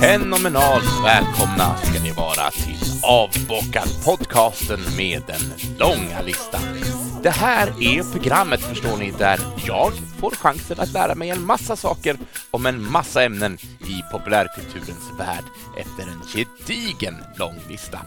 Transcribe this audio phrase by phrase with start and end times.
[0.00, 6.81] Fenomenalt välkomna ska ni vara till Avbockad podcasten med den långa listan.
[7.22, 11.76] Det här är programmet, förstår ni, där jag får chansen att lära mig en massa
[11.76, 12.16] saker
[12.50, 15.44] om en massa ämnen i populärkulturens värld
[15.78, 17.98] efter en gedigen lång lista.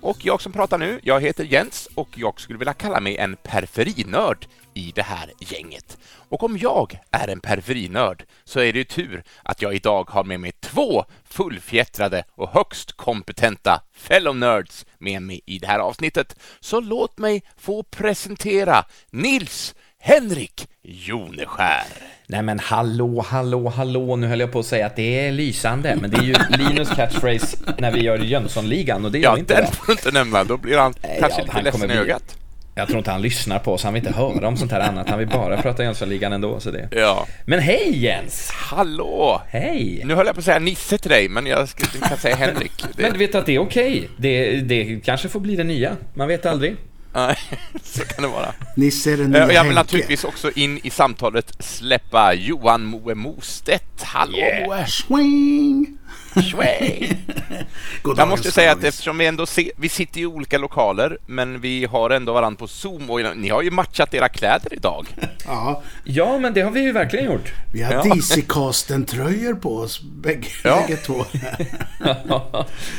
[0.00, 3.36] Och jag som pratar nu, jag heter Jens och jag skulle vilja kalla mig en
[3.36, 5.98] periferinörd i det här gänget.
[6.28, 10.24] Och om jag är en periferinörd så är det ju tur att jag idag har
[10.24, 16.36] med mig två fullfjättrade och högst kompetenta fellow nerds med mig i det här avsnittet.
[16.60, 21.82] Så låt mig få presentera Nils Henrik Joneskär.
[22.26, 25.96] Nej men hallå, hallå, hallå, nu höll jag på att säga att det är lysande,
[26.00, 29.54] men det är ju Linus catchphrase när vi gör Jönssonligan och det gör Ja, inte
[29.54, 29.74] den idag.
[29.74, 31.96] får du inte nämna, då blir han Nej, kanske ja, lite han ledsen i bli-
[31.96, 32.36] ögat.
[32.80, 35.08] Jag tror inte han lyssnar på oss, han vill inte höra om sånt här annat,
[35.08, 36.60] han vill bara prata Jönssonligan ändå.
[36.60, 36.88] Så det.
[36.92, 37.26] Ja.
[37.44, 38.50] Men hej Jens!
[38.50, 39.42] Hallå!
[39.48, 40.02] Hej!
[40.04, 42.36] Nu höll jag på att säga Nisse till dig, men jag ska, jag kan säga
[42.36, 42.72] Henrik.
[42.96, 45.96] Det, Men du vet att det är okej, det, det kanske får bli det nya,
[46.14, 46.76] man vet aldrig.
[47.14, 47.36] Nej,
[47.82, 48.54] så kan det vara.
[48.76, 49.74] Nisse är den Eh, nya och Jag vill Henke.
[49.74, 54.02] naturligtvis också in i samtalet släppa Johan Moe Mostedt.
[54.02, 54.86] Hallå Moe!
[54.86, 55.98] Swing!
[58.02, 61.60] God Jag måste säga att eftersom vi ändå ser, vi sitter i olika lokaler, men
[61.60, 65.06] vi har ändå varandra på Zoom och ni har ju matchat era kläder idag.
[65.46, 67.52] Ja, Ja, men det har vi ju verkligen gjort.
[67.72, 68.02] vi har Ja.
[68.02, 70.80] DC-casten-tröjor på oss, bägge, Ja.
[70.86, 71.24] bägge två.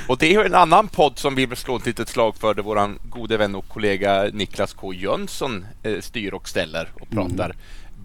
[0.07, 2.53] Och det är ju en annan podd som vi vill slå ett litet slag för,
[2.53, 7.55] där vår gode vän och kollega Niklas K Jönsson eh, styr och ställer och pratar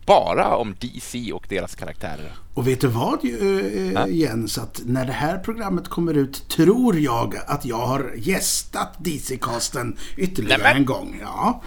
[0.07, 2.33] bara om DC och deras karaktärer.
[2.55, 4.59] Och vet du vad eh, Jens?
[4.59, 10.63] Att när det här programmet kommer ut tror jag att jag har gästat DC-casten ytterligare
[10.63, 10.77] Nämen.
[10.77, 11.19] en gång.
[11.23, 11.63] Ja.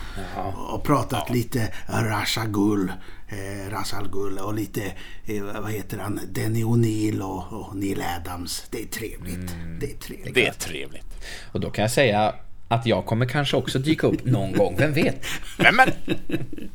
[0.69, 2.91] Och pratat lite Rashagul.
[3.27, 4.83] Eh, Ghul och lite,
[5.25, 8.63] eh, vad heter han, Denny O'Neill och, och Neil Adams.
[8.71, 9.55] Det är trevligt.
[9.79, 10.35] Det är trevligt.
[10.35, 11.23] Det är trevligt.
[11.51, 12.35] Och då kan jag säga
[12.69, 15.25] att jag kommer kanske också dyka upp någon gång, vem vet?
[15.57, 15.89] Men, men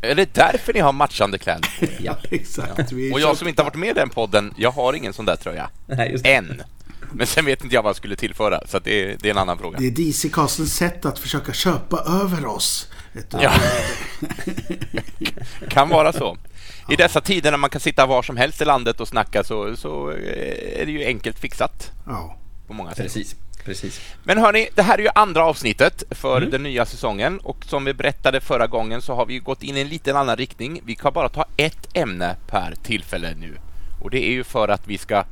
[0.00, 1.68] är det därför ni har matchande kläder?
[1.98, 2.16] Ja.
[2.30, 2.92] Exakt.
[2.92, 5.24] Vi Och jag som inte har varit med i den podden, jag har ingen sån
[5.24, 5.70] där tröja.
[5.86, 6.34] Nej, just det.
[6.34, 6.62] Än.
[7.12, 9.30] Men sen vet inte jag vad jag skulle tillföra, så att det, är, det är
[9.30, 9.78] en annan fråga.
[9.78, 12.88] Det är DC-castens sätt att försöka köpa över oss.
[13.30, 13.52] Ja.
[15.68, 16.36] kan vara så.
[16.90, 19.76] I dessa tider när man kan sitta var som helst i landet och snacka så,
[19.76, 22.36] så är det ju enkelt fixat Ja.
[22.66, 22.98] på många sätt.
[22.98, 24.00] Precis, precis.
[24.22, 27.94] Men hörni, det här är ju andra avsnittet för den nya säsongen och som vi
[27.94, 30.80] berättade förra gången så har vi gått in i en liten annan riktning.
[30.84, 33.58] Vi kan bara ta ett ämne per tillfälle nu
[34.02, 35.24] och det är ju för att vi ska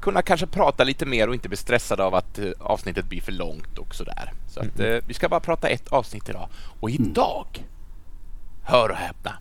[0.00, 3.32] kunna kanske prata lite mer och inte bli stressade av att eh, avsnittet blir för
[3.32, 4.32] långt och sådär.
[4.48, 6.48] Så att eh, vi ska bara prata ett avsnitt idag.
[6.80, 7.46] Och idag,
[8.62, 9.32] hör och häpna,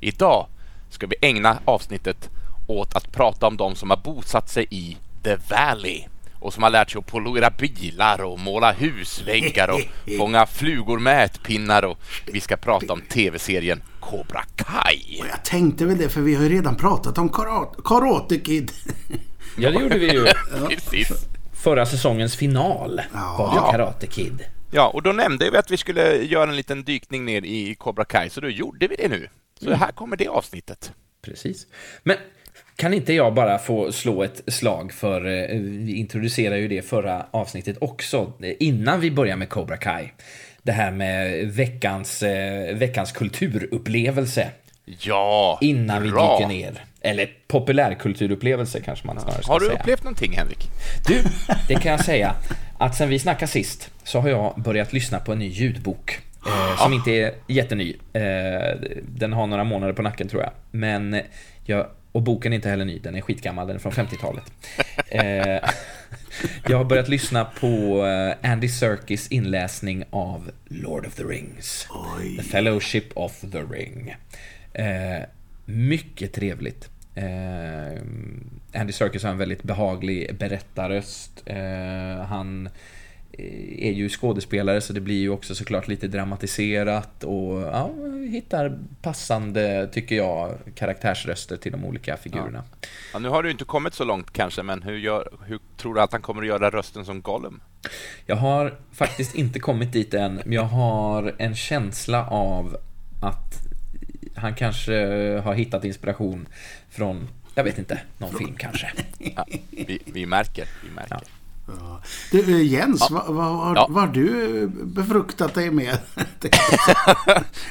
[0.00, 0.46] idag
[0.90, 2.30] ska vi ägna avsnittet
[2.66, 6.04] åt att prata om de som har bosatt sig i The Valley
[6.44, 9.80] och som har lärt sig att polera bilar och måla husväggar och
[10.18, 15.20] fånga flugor med ätpinnar och vi ska prata om tv-serien Cobra Kai.
[15.20, 18.72] Och jag tänkte väl det, för vi har ju redan pratat om Karate, karate Kid.
[19.58, 20.24] Ja, det gjorde vi ju.
[20.68, 21.08] Precis.
[21.62, 23.68] Förra säsongens final var Ja.
[23.72, 24.44] Karate Kid.
[24.72, 28.04] Ja, och då nämnde vi att vi skulle göra en liten dykning ner i Cobra
[28.04, 29.28] Kai, så då gjorde vi det nu.
[29.60, 30.92] Så här kommer det avsnittet.
[31.22, 31.66] Precis.
[32.02, 32.16] Men
[32.76, 37.26] kan inte jag bara få slå ett slag för, eh, vi introducerade ju det förra
[37.30, 40.04] avsnittet också, eh, innan vi börjar med Cobra Kai.
[40.62, 44.50] Det här med veckans, eh, veckans kulturupplevelse.
[45.00, 46.36] Ja, Innan vi bra.
[46.38, 46.84] dyker ner.
[47.00, 49.78] Eller populärkulturupplevelse kanske man snarare ska Har du säga.
[49.80, 50.68] upplevt någonting, Henrik?
[51.06, 51.22] Du,
[51.68, 52.34] det kan jag säga.
[52.78, 56.18] Att sen vi snackade sist så har jag börjat lyssna på en ny ljudbok.
[56.46, 57.96] Eh, som inte är jätteny.
[58.12, 58.22] Eh,
[59.02, 60.50] den har några månader på nacken tror jag.
[60.70, 61.20] Men
[61.64, 64.52] jag, och boken är inte heller ny, den är skitgammal, den är från 50-talet.
[65.08, 65.70] Eh,
[66.68, 71.88] jag har börjat lyssna på eh, Andy Serkis inläsning av Lord of the Rings.
[72.36, 74.16] The Fellowship of the Ring.
[74.72, 75.22] Eh,
[75.64, 76.90] mycket trevligt.
[77.14, 78.02] Eh,
[78.80, 81.42] Andy Serkis har en väldigt behaglig berättarröst.
[82.28, 82.68] Han
[83.78, 87.90] är ju skådespelare så det blir ju också såklart lite dramatiserat och ja,
[88.30, 92.64] hittar passande, tycker jag, karaktärsröster till de olika figurerna.
[93.12, 96.00] Ja, nu har du inte kommit så långt kanske, men hur, gör, hur tror du
[96.00, 97.60] att han kommer att göra rösten som Gollum?
[98.26, 102.76] Jag har faktiskt inte kommit dit än, men jag har en känsla av
[103.22, 103.60] att
[104.36, 104.94] Han kanske
[105.44, 106.48] har hittat inspiration
[106.90, 108.92] från, jag vet inte, någon film kanske.
[109.18, 111.43] Ja, vi, vi märker, vi märker.
[111.66, 112.00] Ja.
[112.30, 113.86] Du, eh, Jens, vad, vad, har- Ja.
[113.90, 115.98] vad har du befruktat dig med?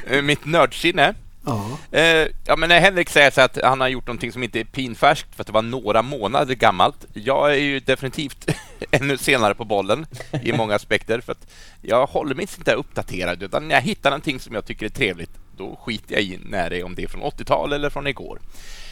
[0.07, 1.13] Eh, Mitt nördsinne.
[1.45, 1.69] ja.
[1.91, 4.63] Eh, ja, men när Henrik säger så att han har gjort någonting som inte är
[4.63, 7.05] pinfärskt för att det var några månader gammalt.
[7.13, 8.49] Jag är ju definitivt
[8.91, 10.05] ännu senare på bollen
[10.43, 11.47] i många aspekter för att
[11.81, 15.31] jag håller mig inte uppdaterad utan när jag hittar någonting som jag tycker är trevligt
[15.57, 18.39] då skiter jag i när det är om det är från 80-tal eller från igår.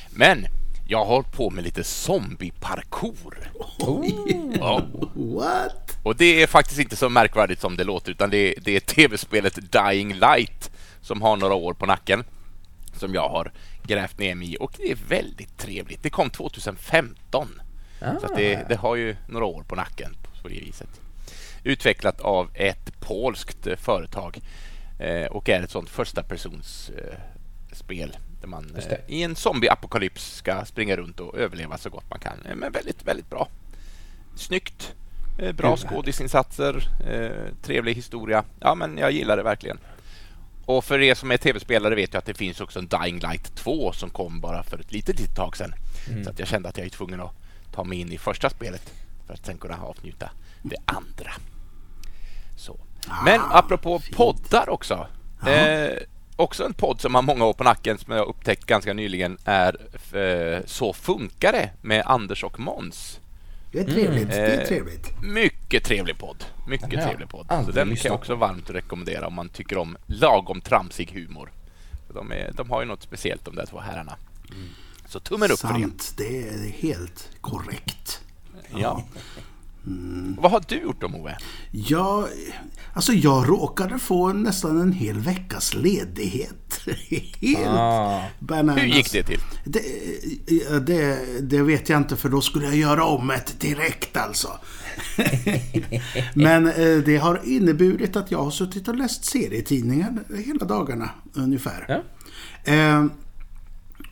[0.10, 0.46] Men
[0.88, 3.52] jag har hållit på med lite zombie-parkour.
[4.60, 4.82] Ja.
[5.16, 5.98] What?
[6.04, 8.80] Och det är faktiskt inte så märkvärdigt som det låter utan det är, det är
[8.80, 12.24] tv-spelet Dying Light som har några år på nacken
[12.94, 13.52] som jag har
[13.84, 16.04] grävt ner mig i och det är väldigt trevligt.
[16.04, 17.62] Det kom 2015
[18.00, 21.02] så att det, det har ju några år på nacken på det viset.
[21.64, 24.40] Utvecklat av ett polskt eh, företag
[25.00, 27.18] eh, och är ett sånt första persons eh,
[27.72, 32.20] spel där man eh, i en zombie-apokalyps ska springa runt och överleva så gott man
[32.20, 32.46] kan.
[32.46, 33.48] Eh, Men väldigt, väldigt bra.
[34.36, 34.94] Snyggt.
[35.40, 38.44] Eh, Bra skådisinsatser, eh, trevlig historia.
[38.60, 39.80] Ja, men jag gillar det verkligen.
[40.66, 43.56] Och för er som är tv-spelare vet jag att det finns också en Dying Light
[43.56, 45.74] 2 som kom bara för ett litet, litet tag sedan.
[46.24, 47.32] Så att jag kände att jag är tvungen att
[47.74, 48.94] ta mig in i första spelet
[49.28, 50.30] för att sen kunna avnjuta
[50.62, 51.32] det andra.
[52.58, 52.80] Så.
[53.26, 55.08] Men apropå poddar också.
[55.48, 55.98] Eh,
[56.42, 59.78] också en podd som har många år på nacken som jag upptäckt ganska nyligen är
[60.18, 63.20] eh, Så funkar det med Anders och Måns.
[63.72, 64.30] Det är trevligt.
[64.30, 65.22] Det är Eh, trevligt.
[65.24, 66.46] Mycket trevlig podd.
[66.68, 67.48] Mycket Den trevlig podd.
[67.66, 71.52] Så den kan jag också varmt rekommendera om man tycker om lagom tramsig humor.
[72.14, 74.16] De, är, de har ju något speciellt de där två herrarna.
[75.06, 76.14] Så tummen upp för Sant.
[76.18, 78.22] Det är helt korrekt.
[78.74, 79.04] det.
[79.84, 79.92] Ja.
[80.42, 81.38] Vad har du gjort då Moe?
[81.72, 82.28] Jag,
[82.94, 86.80] alltså jag råkade få nästan en hel veckas ledighet.
[87.42, 88.24] Helt Ah.
[88.40, 88.82] bananas.
[88.84, 89.40] Hur gick det till?
[89.66, 89.82] Det,
[90.70, 94.48] ja, det, det vet jag inte för då skulle jag göra om ett direkt alltså.
[96.34, 101.86] Men eh, det har inneburit att jag har suttit och läst serietidningar hela dagarna ungefär.
[102.66, 102.72] Ja.
[102.74, 103.06] Eh,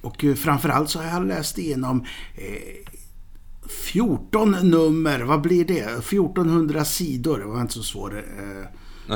[0.01, 2.05] och framförallt så har jag läst igenom
[2.35, 2.45] eh,
[3.69, 5.79] 14 nummer, vad blir det?
[5.79, 8.65] 1400 sidor, det var inte så svår eh,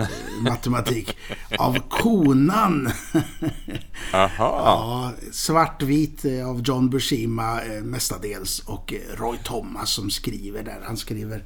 [0.42, 1.18] matematik.
[1.60, 2.90] Av Konan.
[4.12, 4.30] Jaha.
[4.38, 10.82] Ja, svartvit eh, av John Buscema eh, mestadels och Roy Thomas som skriver där.
[10.84, 11.44] Han skriver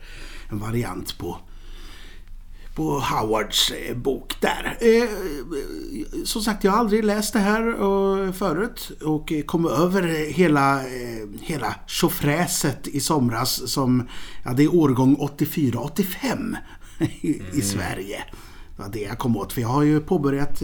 [0.49, 1.37] en variant på
[2.77, 4.77] på Howards eh, bok där.
[4.79, 5.09] Eh,
[6.23, 11.27] som sagt, jag har aldrig läst det här eh, förut och kom över hela, eh,
[11.41, 14.07] hela tjofräset i somras som,
[14.45, 16.55] ja det är årgång 84-85
[17.21, 18.23] i, i Sverige.
[18.75, 20.61] Det var det jag kom åt, för jag har ju påbörjat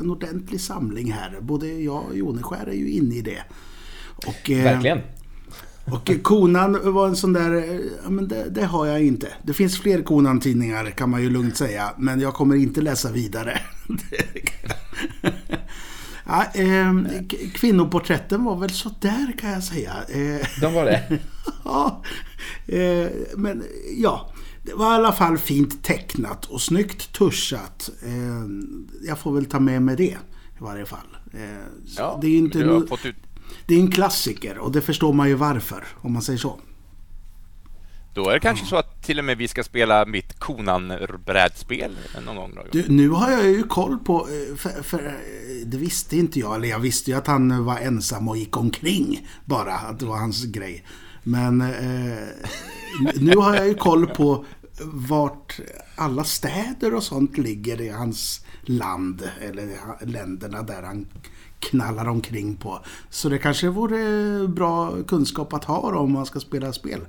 [0.00, 1.38] en ordentlig samling här.
[1.40, 3.42] Både jag och Joneskär är ju inne i det.
[4.16, 4.98] Och, eh, Verkligen.
[5.92, 9.28] Och Konan var en sån där, ja, men det, det har jag inte.
[9.42, 13.60] Det finns fler Konan-tidningar kan man ju lugnt säga, men jag kommer inte läsa vidare.
[16.26, 16.92] ja, eh,
[17.54, 19.92] kvinnoporträtten var väl så där kan jag säga.
[20.08, 21.18] Eh, De var det.
[21.64, 22.02] ja,
[22.66, 23.64] eh, men
[23.96, 24.32] ja.
[24.62, 27.90] Det var i alla fall fint tecknat och snyggt tuschat.
[28.02, 28.46] Eh,
[29.08, 30.16] jag får väl ta med mig det i
[30.58, 31.16] varje fall.
[31.32, 31.40] Eh,
[31.96, 33.16] Ja, det är inte du har fått ut,
[33.66, 36.60] det är en klassiker och det förstår man ju varför, om man säger så.
[38.14, 42.36] då är det kanske så att till och med vi ska spela mitt Konan-brädspel någon
[42.36, 42.52] gång.
[42.54, 42.62] Då.
[42.72, 46.54] Du, nu har jag ju koll på, eh, för, för eh, det visste inte jag,
[46.54, 50.16] eller jag visste ju att han var ensam och gick omkring bara, att det var
[50.16, 50.84] hans grej.
[51.22, 52.28] Men eh,
[53.14, 54.44] nu har jag ju koll på
[54.84, 55.60] vart
[55.96, 61.06] alla städer och sånt ligger i hans land, eller länderna där han
[61.60, 62.80] knallar omkring på.
[63.10, 67.00] Så det kanske vore bra kunskap att ha då, om man ska spela spel.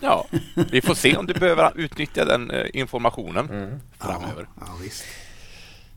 [0.00, 0.26] Ja,
[0.70, 3.48] vi får se om du behöver utnyttja den eh, informationen
[3.98, 4.48] framöver.
[4.60, 5.04] Ja, ja visst.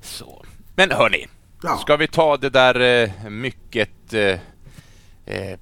[0.01, 0.45] Så.
[0.75, 1.27] Men hörni,
[1.63, 1.77] Ja.
[1.77, 4.13] ska vi ta det där eh, mycket...
[4.13, 4.39] Eh,
[5.25, 5.59] eh,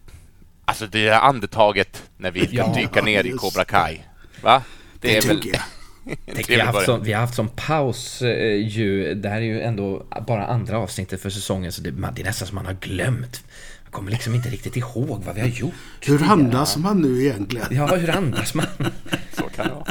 [0.66, 4.00] alltså det där andetaget när vi Ja, dyker ner i Cobra Kai.
[4.44, 4.64] Va?
[5.00, 5.62] Det, är tycker jag.
[6.34, 9.42] Tänk, vi, har haft som, vi har haft som paus eh, ju, det här är
[9.42, 12.66] ju ändå bara andra avsnittet för säsongen så det, man, det är nästan som man
[12.66, 13.44] har glömt.
[13.84, 15.74] Man kommer liksom inte riktigt ihåg vad vi har gjort.
[16.02, 17.68] Hur andas man nu egentligen?
[17.72, 18.66] Ja, hur andas man?
[19.34, 19.86] Så kan det vara.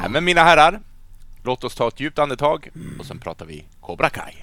[0.00, 0.80] Nej, men mina herrar,
[1.42, 4.34] låt oss ta ett djupt andetag och sen pratar vi Cobra Kai.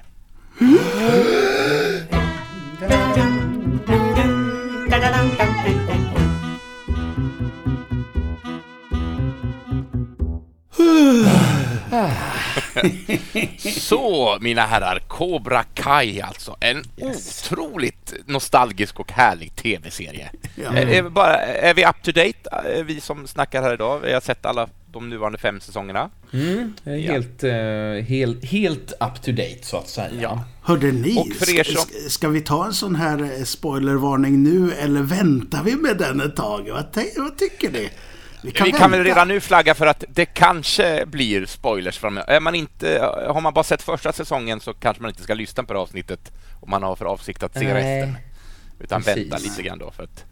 [13.58, 16.56] Så, mina herrar, Cobra Kai alltså.
[16.60, 17.52] En yes.
[17.52, 20.32] otroligt nostalgisk och härlig tv-serie.
[20.56, 20.74] Ja.
[20.74, 24.00] Är, är, bara, är vi up to date, vi som snackar här idag?
[24.00, 26.10] Vi har sett alla de nuvarande fem säsongerna.
[26.34, 27.50] Mm, helt, ja.
[27.50, 30.22] uh, helt, helt up to date, så att säga.
[30.22, 30.44] Ja.
[30.62, 31.76] Hörde ni, och för er som...
[31.76, 36.22] ska, ska vi ta en sån här eh, spoilervarning nu eller väntar vi med den
[36.22, 36.70] ett tag?
[36.70, 36.86] Vad,
[37.18, 37.90] vad tycker ni?
[38.46, 42.34] Vi kan, vi kan väl redan nu flagga för att det kanske blir spoilers framöver.
[42.34, 45.64] Är man inte, har man bara sett första säsongen så kanske man inte ska lyssna
[45.64, 47.74] på det avsnittet om man har för avsikt att se Nej.
[47.74, 48.18] resten.
[48.80, 49.24] Utan Precis.
[49.24, 49.92] vänta lite grann då.
[49.92, 50.26] För att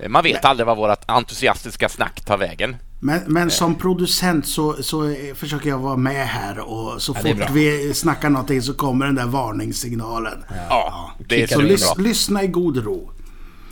[0.00, 0.50] eh, man vet Men...
[0.50, 2.76] aldrig vad vårt entusiastiska snack tar vägen.
[3.00, 7.50] Men, men som producent så, så försöker jag vara med här och så ja, fort
[7.50, 10.44] vi snackar någonting så kommer den där varningssignalen.
[10.48, 11.10] Ja, ja.
[11.28, 13.10] det är så lys, lyssna i god ro.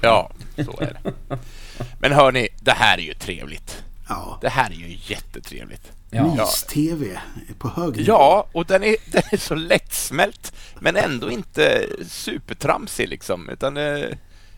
[0.01, 1.13] Ja, så är det.
[2.01, 3.83] Men hörni, det här är ju trevligt.
[4.09, 4.39] Ja.
[4.41, 5.93] Det här är ju jättetrevligt.
[6.11, 6.35] Ja.
[6.35, 7.19] Mys-TV
[7.59, 8.05] på hög nivå.
[8.07, 13.49] Ja, och den är, den är så lättsmält men ändå inte supertramsig liksom.
[13.49, 14.09] Utan, eh,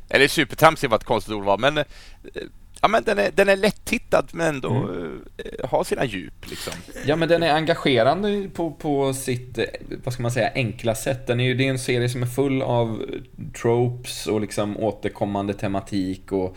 [0.09, 1.85] eller supertramsig var ett konstigt ord var, men eh,
[2.81, 5.25] Ja, men den är, den är lättittad men ändå mm.
[5.39, 6.51] Eh, har sina djup.
[6.51, 6.73] Liksom.
[7.07, 9.59] Ja, men den är engagerande på, på sitt,
[10.05, 11.27] vad ska man säga, enkla sätt.
[11.27, 13.03] Den är ju, det är en serie som är full av
[13.63, 16.57] tropes och liksom återkommande tematik och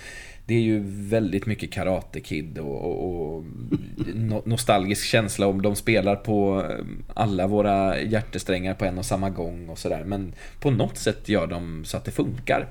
[0.51, 3.43] det är ju väldigt mycket Karate Kid och, och, och
[4.45, 6.65] nostalgisk känsla om de spelar på
[7.13, 10.03] alla våra hjärtesträngar på en och samma gång och sådär.
[10.05, 12.67] Men på något sätt gör de så att det funkar.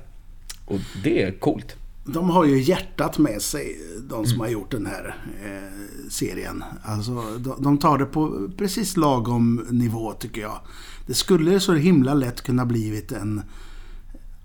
[0.65, 1.75] Och det är coolt.
[2.05, 3.77] De har ju hjärtat med sig,
[4.09, 4.39] de som mm.
[4.39, 6.63] har gjort den här eh, serien.
[6.83, 10.59] Alltså, de, de, tar det på precis lagom nivå tycker jag.
[11.07, 13.41] Det skulle så himla lätt kunna blivit en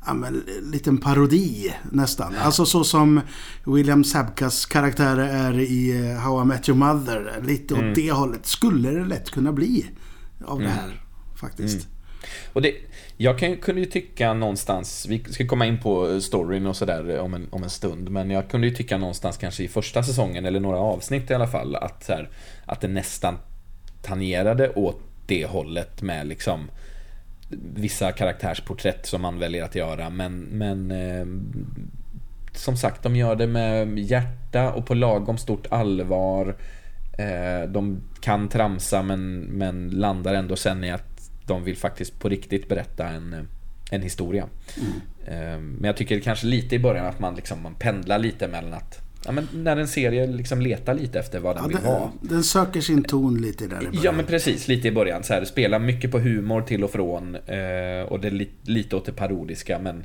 [0.07, 2.35] ja, men, liten parodi nästan.
[2.35, 3.21] Alltså så som
[3.67, 7.43] William Sabkas karaktär är i eh, How I Met Your Mother.
[7.45, 7.89] Lite mm.
[7.89, 8.47] åt det hållet.
[8.47, 9.87] Skulle det lätt kunna bli
[10.45, 10.69] av mm.
[10.69, 11.03] det här
[11.41, 11.75] faktiskt.
[11.75, 11.97] Mm.
[12.53, 12.75] Och det,
[13.17, 17.35] jag kan, kunde ju tycka någonstans, vi ska komma in på storyn och sådär om
[17.35, 20.61] en, om en stund, men jag kunde ju tycka någonstans kanske i första säsongen, eller
[20.61, 22.31] några avsnitt i alla fall, att, här,
[22.67, 23.39] att det nästan
[24.03, 26.71] tangerade åt det hållet med liksom
[27.75, 31.27] vissa karaktärsporträtt som man väljer att göra, men, men eh,
[32.53, 36.57] som sagt, de gör det med hjärta och på lagom stort allvar.
[37.19, 42.29] Eh, de kan tramsa men, men landar ändå sen i att de vill faktiskt på
[42.29, 43.49] riktigt berätta en,
[43.91, 44.49] en historia.
[44.77, 44.93] Mm.
[45.27, 48.75] Ehm, men jag tycker kanske lite i början att man, liksom, man pendlar lite mellan
[48.75, 51.87] att Ja, men när en serie liksom letar lite efter vad den ja, vill den,
[51.87, 52.11] vara.
[52.21, 54.03] Den söker sin ton lite där i början.
[54.03, 54.69] Ja, men precis.
[54.69, 55.25] Lite i början.
[55.25, 57.35] Så här, spelar mycket på humor till och från.
[57.35, 60.05] Eh, och det är li, lite åt det parodiska, men...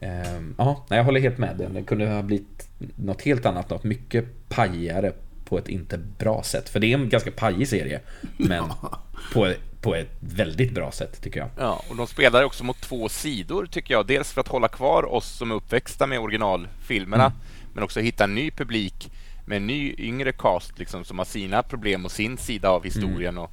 [0.00, 1.56] Eh, ja, jag håller helt med.
[1.72, 3.70] Den kunde ha blivit något helt annat.
[3.70, 5.12] Något mycket pajigare
[5.44, 6.68] på ett inte bra sätt.
[6.68, 8.00] För det är en ganska pajig serie.
[8.36, 9.02] Men ja.
[9.32, 11.48] på på ett väldigt bra sätt tycker jag.
[11.58, 14.06] Ja, och de spelar också mot två sidor tycker jag.
[14.06, 17.38] Dels för att hålla kvar oss som är uppväxta med originalfilmerna, mm.
[17.74, 19.10] Men också hitta en ny publik
[19.46, 23.34] med en ny yngre cast liksom, som har sina problem och sin sida av historien
[23.34, 23.42] mm.
[23.42, 23.50] och,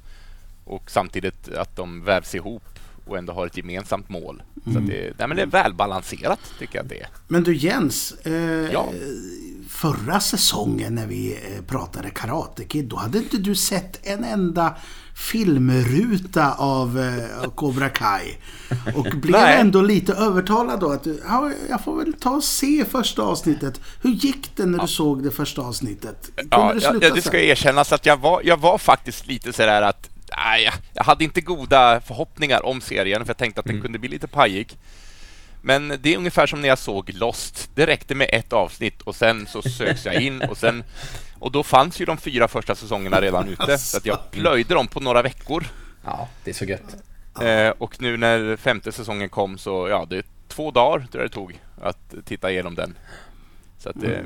[0.64, 2.62] och samtidigt att de vävs ihop
[3.06, 4.42] och ändå har ett gemensamt mål.
[4.66, 4.74] Mm.
[4.74, 7.08] Så det, nej, men det är välbalanserat tycker jag det är.
[7.28, 8.92] Men du Jens, eh, ja.
[9.76, 14.76] Förra säsongen när vi eh, pratade Karate Kid, då hade inte du sett en enda
[15.14, 18.36] filmruta av eh, Cobra Kai.
[18.94, 23.22] Och blev ändå lite övertalad då att ja, jag får väl ta och se första
[23.22, 23.80] avsnittet.
[24.02, 26.30] Hur gick det när du såg det första avsnittet?
[26.50, 30.08] ja, du ja, det ska erkännas att jag var, jag var faktiskt lite sådär att
[30.36, 33.82] nej, jag hade inte goda förhoppningar om serien för jag tänkte att den mm.
[33.82, 34.76] kunde bli lite pajig.
[35.66, 37.70] Men det är ungefär som när jag såg Lost.
[37.74, 40.84] Det räckte med ett avsnitt och sen så söks jag in och sen
[41.38, 44.88] och då fanns ju de fyra första säsongerna redan ute så att jag plöjde dem
[44.88, 45.66] på några veckor.
[46.04, 46.96] Ja, det är så gött.
[47.42, 51.30] Eh, och nu när femte säsongen kom så ja, det är två dagar tror jag
[51.30, 52.94] det tog att titta igenom den.
[53.78, 54.20] Så att, eh,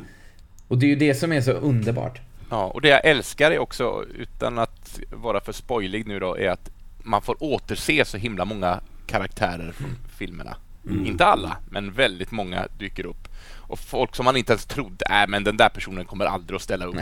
[0.69, 2.21] och det är ju det som är så underbart.
[2.51, 6.49] Ja, och det jag älskar är också, utan att vara för spoilig nu då, är
[6.49, 6.71] att
[7.03, 10.57] man får återse så himla många karaktärer från filmerna.
[10.87, 11.07] Mm.
[11.07, 13.29] Inte alla, men väldigt många dyker upp.
[13.71, 16.63] Och folk som man inte ens trodde, äh, men den där personen kommer aldrig att
[16.63, 16.97] ställa upp.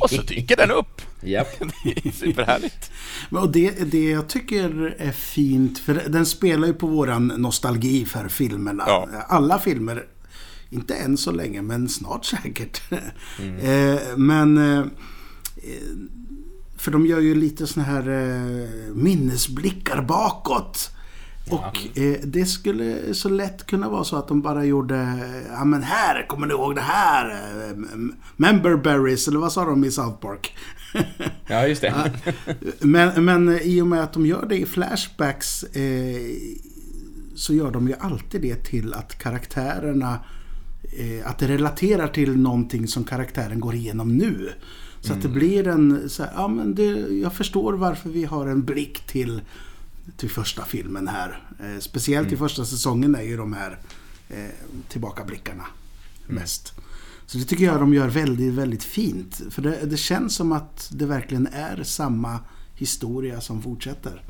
[0.00, 1.02] och så dyker den upp.
[1.22, 1.46] Yep.
[1.84, 2.90] det är superhärligt.
[3.30, 8.28] Och det, det jag tycker är fint, för den spelar ju på våran nostalgi för
[8.28, 8.84] filmerna.
[8.86, 9.08] Ja.
[9.28, 10.06] Alla filmer,
[10.70, 12.82] inte än så länge, men snart säkert.
[13.38, 13.56] Mm.
[13.96, 14.78] eh, men...
[14.78, 14.86] Eh,
[16.76, 20.90] för de gör ju lite såna här eh, minnesblickar bakåt.
[21.50, 25.18] Och eh, det skulle så lätt kunna vara så att de bara gjorde,
[25.50, 27.38] ja men här, kommer ni ihåg det här?
[28.36, 30.56] Memberberries, eller vad sa de i South Park?
[31.46, 32.12] Ja, just det.
[32.80, 36.20] men, men i och med att de gör det i flashbacks eh,
[37.34, 40.18] så gör de ju alltid det till att karaktärerna
[40.82, 44.52] eh, att det relaterar till någonting som karaktären går igenom nu.
[45.00, 45.16] Så mm.
[45.16, 45.38] att det mm.
[45.38, 46.84] blir en, så här, ja men det,
[47.22, 49.40] jag förstår varför vi har en blick till,
[50.16, 51.48] till första filmen här.
[51.60, 52.34] Eh, speciellt mm.
[52.34, 53.78] i första säsongen är ju de här
[54.28, 54.50] eh,
[54.88, 55.66] tillbakablickarna
[56.24, 56.34] mm.
[56.34, 56.72] mest.
[57.26, 59.42] Så det tycker jag de gör väldigt, väldigt fint.
[59.50, 62.40] För det, det känns som att det verkligen är samma
[62.74, 64.22] historia som fortsätter.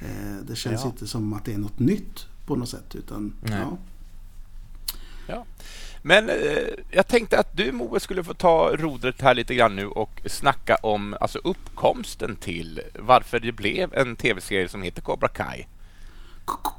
[0.00, 0.86] Eh, det känns ja.
[0.86, 2.94] inte som att det är något nytt på något sätt.
[2.94, 3.78] Utan, ja.
[5.26, 5.44] ja.
[6.08, 6.36] Men eh,
[6.90, 10.76] jag tänkte att du Moe skulle få ta rodret här lite grann nu och snacka
[10.82, 15.66] om alltså, uppkomsten till varför det blev en tv-serie som heter Cobra Kai.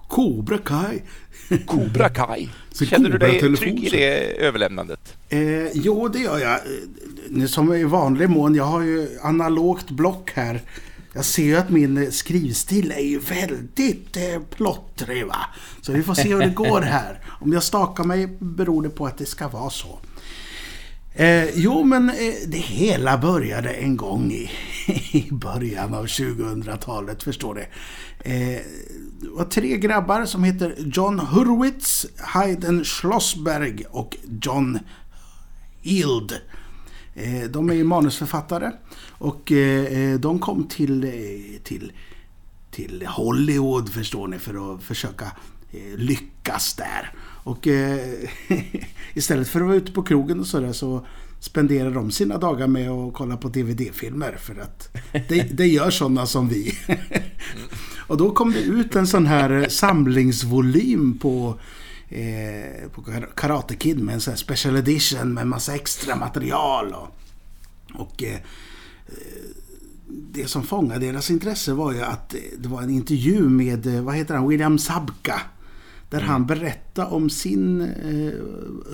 [0.08, 1.02] Cobra Kai.
[1.66, 2.50] Cobra Kai.
[2.86, 5.18] Känner du dig trygg i det överlämnandet?
[5.30, 7.50] Eh, jo, det gör jag.
[7.50, 8.56] Som i vanlig mån.
[8.56, 10.62] Jag har ju analogt block här.
[11.14, 15.40] Jag ser ju att min eh, skrivstil är ju väldigt eh, plottrig va.
[15.82, 17.22] Så vi får se hur det går här.
[17.42, 20.00] Om jag stakar mig beror det på att det ska vara så.
[21.14, 24.50] Eh, jo, men eh, det hela började en gång i,
[25.12, 27.62] i början av 2000-talet, förstår du.
[28.32, 28.60] Eh,
[29.22, 34.80] det var tre grabbar som heter John Hurwitz, Hayden Schlossberg och John
[35.82, 36.34] Hild.
[37.16, 38.72] Eh, de är manusförfattare
[39.20, 41.92] och eh, eh, de kom till, eh, till,
[42.72, 45.26] till Hollywood, förstår ni, för att försöka
[45.72, 47.14] eh, lyckas där.
[47.44, 47.68] Och
[49.14, 51.06] istället för att vara ute på krogen och sådär så
[51.40, 56.26] spenderar de sina dagar med att kolla på DVD-filmer för att det, det gör sådana
[56.26, 56.74] som vi.
[58.08, 61.60] och då kom det ut en sån här samlingsvolym på
[62.10, 63.04] eh, på
[63.36, 66.94] Karate Kid med en sån här special edition med massa extra material.
[66.94, 67.16] Och,
[67.94, 68.40] och eh,
[70.10, 74.16] det som fångade deras intresse var ju att det var en intervju med, eh, vad
[74.16, 75.42] heter han, William Sabka.
[76.10, 76.30] Där mm.
[76.30, 78.34] han berättade om sin, eh,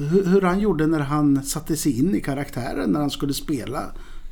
[0.10, 3.82] hur, hur, han gjorde när han satte sig in i karaktären när han skulle spela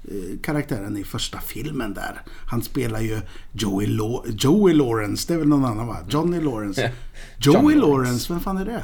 [0.03, 2.21] eh, karaktären i första filmen där.
[2.47, 5.97] Han spelar ju Joey, Lo Joey Lawrence, det är väl någon annan va?
[6.09, 6.91] Johnny Lawrence.
[7.37, 8.83] Joey Lawrence, vem fan är det?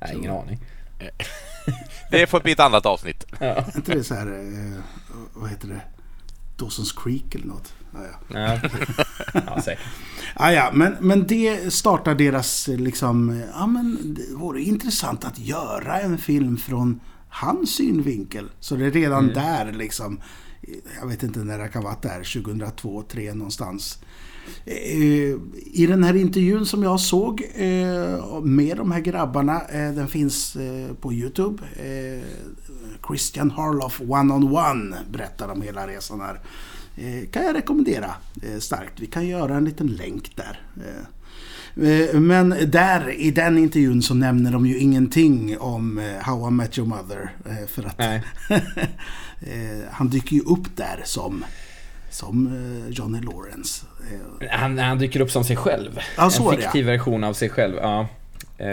[0.00, 0.60] Nej, ingen aning.
[2.10, 3.26] det får bli ett annat avsnitt.
[3.40, 3.64] Ja.
[3.76, 4.80] inte det så här, eh,
[5.34, 5.80] vad heter det?
[6.56, 7.72] Dawson's Creek eller något?
[7.92, 8.60] Ja, ja.
[9.46, 9.62] ja.
[9.62, 9.84] säkert.
[10.38, 16.00] Ja, ja, men, men det startar deras liksom, ja men det vore intressant att göra
[16.00, 18.50] en film från hans synvinkel.
[18.60, 19.34] Så det är redan mm.
[19.34, 20.20] där liksom,
[21.00, 23.98] jag vet inte när det kan vara där, 2002, 2003 någonstans.
[24.64, 25.36] Eh,
[25.72, 30.56] I den här intervjun som jag såg eh, med de här grabbarna, eh, den finns
[31.00, 31.62] på Youtube.
[33.06, 36.40] Christian Harloff One on One berättar om hela resan här.
[37.30, 38.14] Kan jag rekommendera
[38.58, 39.00] starkt.
[39.00, 40.60] Vi kan göra en liten länk där.
[42.20, 46.88] Men där, i den intervjun så nämner de ju ingenting om How I Met Your
[46.88, 47.30] Mother.
[47.66, 48.00] För att
[49.90, 51.44] han dyker ju upp där som
[52.10, 52.50] som
[52.90, 53.86] Johnny Lawrence.
[54.50, 56.00] Han, han dyker upp som sig själv.
[56.16, 57.76] Ja, en fiktiv version av sig själv.
[57.82, 58.06] Ja.
[58.58, 58.72] Eh,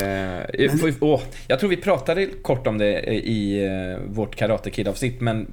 [0.82, 0.96] men...
[1.00, 5.48] oh, jag tror vi pratade kort om det i eh, vårt Karate Kid-avsnitt, men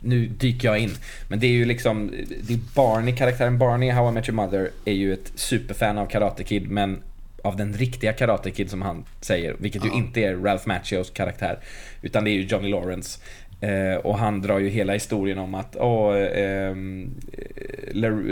[0.00, 0.90] nu dyker jag in.
[1.28, 2.10] Men det är ju liksom,
[2.42, 5.98] det är Barney, karaktären Barney i How I Met Your Mother är ju ett superfan
[5.98, 7.02] av Karate Kid, men
[7.42, 9.90] av den riktiga Karate Kid som han säger, vilket ja.
[9.90, 11.58] ju inte är Ralph Macchios karaktär,
[12.02, 13.20] utan det är ju Johnny Lawrence.
[13.60, 16.76] Eh, och han drar ju hela historien om att oh, eh,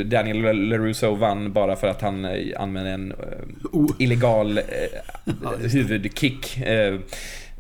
[0.05, 3.17] Daniel LaRusso vann bara för att han eh, använde en eh,
[3.73, 3.91] oh.
[3.99, 4.65] illegal eh,
[5.73, 6.59] huvudkick.
[6.59, 6.99] Eh,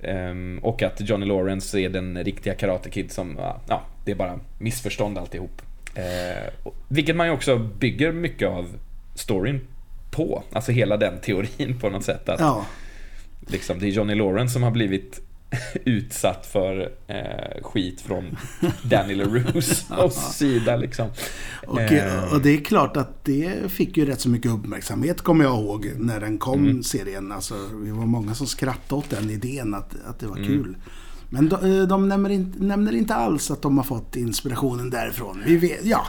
[0.02, 4.40] ehm, och att Johnny Lawrence är den riktiga Karate Kid som, ja, det är bara
[4.58, 5.62] missförstånd alltihop.
[5.94, 6.52] Eh,
[6.88, 8.66] vilket man ju också bygger mycket av
[9.14, 9.60] storyn
[10.10, 10.42] på.
[10.52, 12.28] Alltså hela den teorin på något sätt.
[12.28, 12.66] Att ja.
[13.46, 15.20] liksom, det är Johnny Lawrence som har blivit
[15.84, 18.36] utsatt för eh, skit från
[18.82, 21.08] Daniel LaRusos sida liksom.
[21.66, 22.32] Och, eh.
[22.32, 25.92] och, det är klart att det fick ju rätt så mycket uppmärksamhet kommer jag ihåg
[25.96, 26.82] när den kom mm.
[26.82, 27.32] serien.
[27.32, 30.48] Alltså, vi var många som skrattade åt den idén att, att det var mm.
[30.48, 30.76] kul.
[31.30, 35.42] Men de, eh, de nämner, inte, nämner, inte, alls att de har fått inspirationen därifrån.
[35.46, 36.06] Vi vet, ja.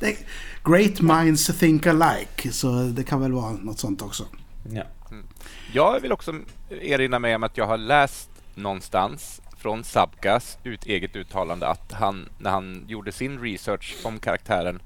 [0.00, 0.16] Det,
[0.64, 2.52] great minds think alike.
[2.52, 4.24] Så det kan väl vara något sånt också.
[4.70, 4.82] Ja.
[5.10, 5.26] Mm.
[5.72, 6.34] Jag vill också
[6.80, 8.27] erinra mig om att jag har läst
[8.62, 14.82] någonstans från Sabkas ut eget uttalande att han, när han gjorde sin research om karaktären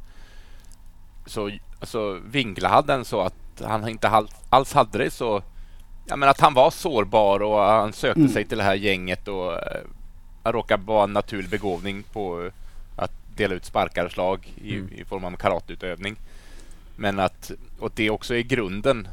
[1.27, 5.43] så alltså, vinklade han den så att han inte alls hade det så...
[6.07, 8.33] Ja, men att han var sårbar och han sökte mm.
[8.33, 12.51] sig till det här gänget och uh, råkade vara en naturlig begåvning på
[12.97, 14.93] att dela ut sparkar och slag i, mm.
[14.93, 16.17] i form av karateutövning.
[16.97, 19.09] Men att, och det också är grunden.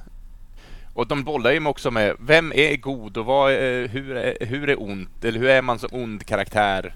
[1.00, 4.70] Och de bollar ju också med vem är god och vad är, hur, är, hur
[4.70, 6.96] är ont eller hur är man som ond karaktär?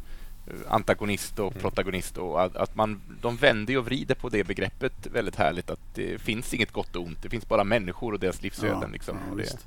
[0.68, 1.62] antagonist och mm.
[1.62, 5.80] protagonist och att, att, man, de vänder och vrider på det begreppet väldigt härligt att
[5.96, 8.80] det finns inget gott och ont, det finns bara människor och deras livsöden.
[8.82, 9.18] Ja, liksom.
[9.30, 9.58] ja, det,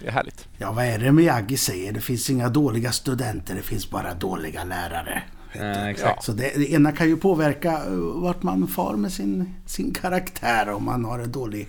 [0.00, 0.48] det, är härligt.
[0.58, 1.92] Ja, vad är det Miyagi säger?
[1.92, 5.22] Det finns inga dåliga studenter, det finns bara dåliga lärare.
[5.52, 6.24] Ja, exakt.
[6.24, 10.68] Så det, det, ena kan ju påverka uh, vart man far med sin, sin karaktär
[10.68, 11.68] om man har en dålig,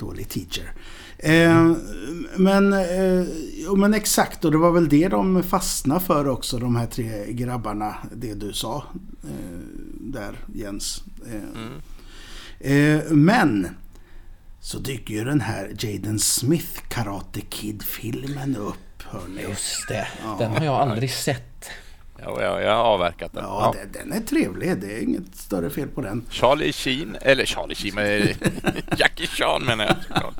[0.00, 0.72] dålig teacher.
[1.18, 1.72] Eh,
[2.36, 3.26] men, eh,
[3.76, 7.94] men exakt, och det var väl det de fastnade för också, de här tre grabbarna.
[8.12, 8.84] Det du sa
[9.24, 9.60] eh,
[10.00, 11.04] där, Jens.
[11.26, 11.60] Eh,
[12.62, 13.24] mm.
[13.24, 13.68] Men
[14.60, 18.76] så dyker ju den här Jaden Smith Karate Kid-filmen upp.
[19.04, 19.42] Hörni.
[19.42, 20.36] Just det, ja.
[20.38, 21.49] den har jag aldrig sett.
[22.22, 23.44] Ja, jag, jag har avverkat den.
[23.44, 23.84] Ja, ja.
[23.92, 24.80] Den, är trevlig.
[24.80, 26.26] Det är inget större fel på den.
[26.30, 28.28] Charlie Sheen, eller Charlie Sheen, men
[28.96, 30.34] Jackie Chan menar jag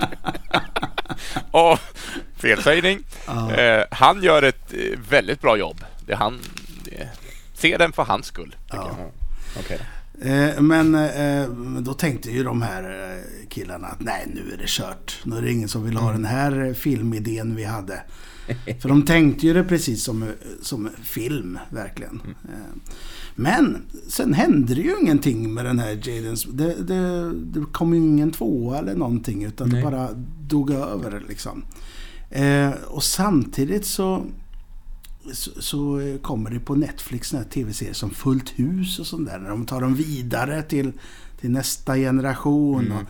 [1.52, 1.78] oh,
[2.36, 3.02] felsägning.
[3.26, 3.50] Ah.
[3.50, 5.84] Eh, han gör ett eh, väldigt bra jobb.
[6.06, 6.38] Det han,
[6.84, 7.08] det,
[7.54, 8.56] se den för hans skull.
[8.68, 8.88] Ah.
[9.60, 9.78] Okay.
[10.22, 11.48] Eh, men eh,
[11.80, 15.20] då tänkte ju de här eh, killarna att nej, nu är det kört.
[15.24, 16.22] Nu är det ingen som vill ha mm.
[16.22, 18.02] den här filmidén vi hade.
[18.80, 20.24] För de tänkte ju det precis som,
[20.62, 22.20] som film, verkligen.
[22.24, 22.34] Mm.
[22.44, 22.92] Eh,
[23.34, 26.44] men sen hände det ju ingenting med den här Jadens.
[26.44, 29.76] Det, det, det kom ju ingen tvåa eller någonting utan Nej.
[29.76, 30.08] det bara
[30.40, 31.64] dog över liksom.
[32.30, 34.26] Eh, och samtidigt så,
[35.32, 39.38] så, så, kommer det på Netflix här tv-serier som Fullt hus och sånt där.
[39.38, 40.92] När de tar dem vidare till,
[41.40, 42.86] till nästa generation.
[42.86, 42.96] Mm.
[42.96, 43.04] Och,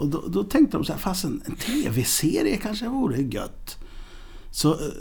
[0.00, 3.77] och då, då, tänkte de så här, fast en, en tv-serie kanske vore gött.
[4.50, 4.92] Så, eh,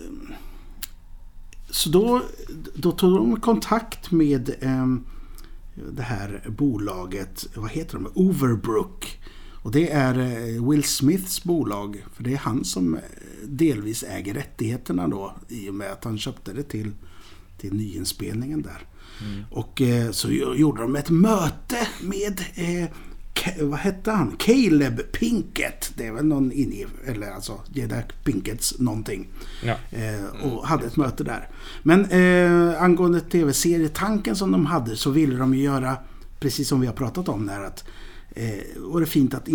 [1.70, 2.22] så då,
[2.76, 4.88] då tog de kontakt med eh,
[5.92, 8.08] det här bolaget, vad heter de?
[8.16, 9.20] Overbrook.
[9.64, 12.06] Och det är eh, Will Smiths bolag.
[12.14, 13.02] För det är han som eh,
[13.46, 16.92] delvis äger rättigheterna då i och med att han köpte det till,
[17.58, 18.88] till nyinspelningen där.
[19.22, 19.44] Mm.
[19.52, 19.82] Och
[20.12, 22.42] så gjorde de ett möte med
[23.60, 24.36] vad hette han?
[24.38, 25.92] Caleb Pinkett.
[25.96, 29.28] Det är väl någon inne eller alltså Jedi Pinketts någonting.
[29.64, 29.76] Ja.
[29.92, 31.50] Eh, och hade ett möte där.
[31.84, 35.98] Men eh, angående tv-serietanken som de hade så ville de ju göra,
[36.40, 37.84] precis som vi har pratat om där, att
[38.30, 39.50] eh, var det fint att,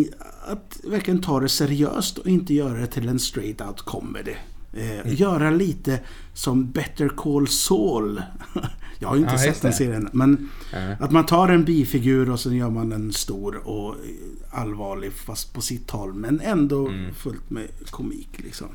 [0.46, 4.34] att verkligen ta det seriöst och inte göra det till en straight out comedy.
[4.72, 5.14] Eh, mm.
[5.14, 6.00] Göra lite
[6.34, 8.22] som Better Call Saul.
[9.02, 10.08] Jag har ju inte ja, sett den serien.
[10.12, 10.78] Men ja.
[11.00, 13.94] att man tar en bifigur och sen gör man den stor och
[14.50, 16.14] allvarlig fast på sitt håll.
[16.14, 17.14] Men ändå mm.
[17.14, 18.68] fullt med komik liksom.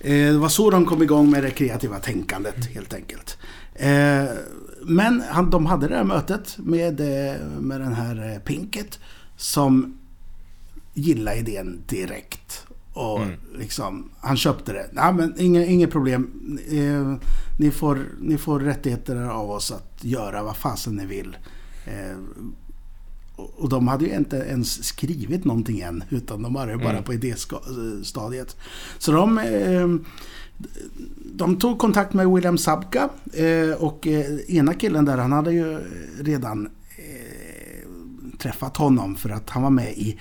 [0.00, 2.74] Eh, det var så de kom igång med det kreativa tänkandet mm.
[2.74, 3.38] helt enkelt.
[3.74, 4.24] Eh,
[4.82, 8.98] men de hade det här mötet med, eh, med den här Pinket
[9.36, 9.98] som
[10.94, 12.66] gillade idén direkt.
[12.92, 13.38] Och mm.
[13.58, 14.90] liksom, han köpte det.
[14.92, 16.58] Nej, men inget, inget problem.
[16.70, 17.28] Eh,
[17.58, 21.36] ni, får, ni får rättigheter av oss att göra vad fasen ni vill.
[21.84, 22.16] Eh,
[23.36, 26.04] och de hade ju inte ens skrivit någonting än.
[26.10, 27.04] Utan de var ju bara mm.
[27.04, 28.56] på idéstadiet.
[28.98, 29.88] Så de, eh,
[31.34, 33.08] de tog kontakt med William Sabka.
[33.32, 35.78] Eh, och eh, ena killen där, han hade ju
[36.20, 36.68] redan
[38.38, 39.16] träffat honom.
[39.16, 40.18] För att han var med i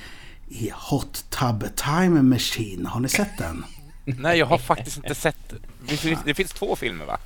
[0.51, 2.85] i Hot Tub Time Machine.
[2.85, 3.65] Har ni sett den?
[4.05, 5.97] Nej, jag har faktiskt inte sett det.
[5.97, 7.17] Finns, det finns två filmer va?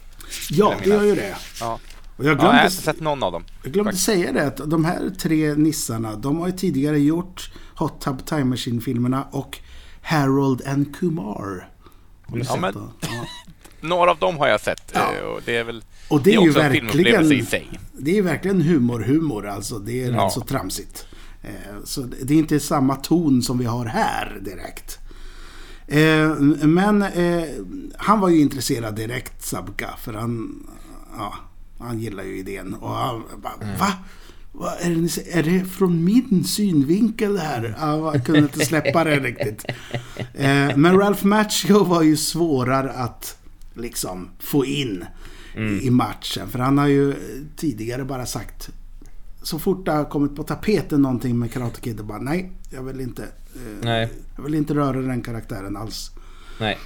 [0.50, 1.36] Ja, det gör ju det.
[1.60, 1.80] Ja.
[2.18, 3.46] Och jag, glömde, ja, jag har inte sett någon av dem.
[3.64, 4.06] Jag glömde faktiskt.
[4.06, 8.44] säga det att de här tre nissarna, de har ju tidigare gjort Hot Tub Time
[8.44, 9.60] Machine-filmerna och
[10.02, 11.70] Harold and Kumar.
[12.24, 13.08] Har ni ja, men, ja.
[13.88, 14.96] Några av dem har jag sett.
[14.96, 17.70] Eh, och det är väl och det är, det är ju verkligen, i sig.
[17.94, 19.80] Det är verkligen humor-humor alltså.
[19.80, 20.26] Det är ja.
[20.26, 21.08] rätt så tramsigt.
[21.45, 24.99] Eh, så det är inte samma ton som vi har här direkt.
[25.88, 26.36] Eh,
[26.67, 27.43] men eh,
[27.97, 30.63] han var ju intresserad direkt, Sabka, för han,
[31.17, 31.34] ja,
[31.79, 32.73] han gillar ju idén.
[32.73, 33.79] Och han bara, mm.
[33.79, 33.93] va?
[34.81, 37.75] Är, det, är det från min synvinkel det här?
[37.79, 39.65] Jag kunde inte släppa det riktigt.
[40.75, 43.38] Men Ralph Macchio var ju svårare att
[43.73, 45.05] liksom få in
[45.55, 45.79] mm.
[45.79, 46.49] i matchen.
[46.49, 47.15] För han har ju
[47.55, 48.69] tidigare bara sagt
[49.45, 52.84] så fort det har kommit på tapeten någonting med Karate Kid, och bara nej, jag
[52.84, 53.23] vill inte.
[53.23, 54.13] Eh, nej.
[54.36, 56.12] Jag vill inte röra den karaktären alls.
[56.60, 56.77] Nej.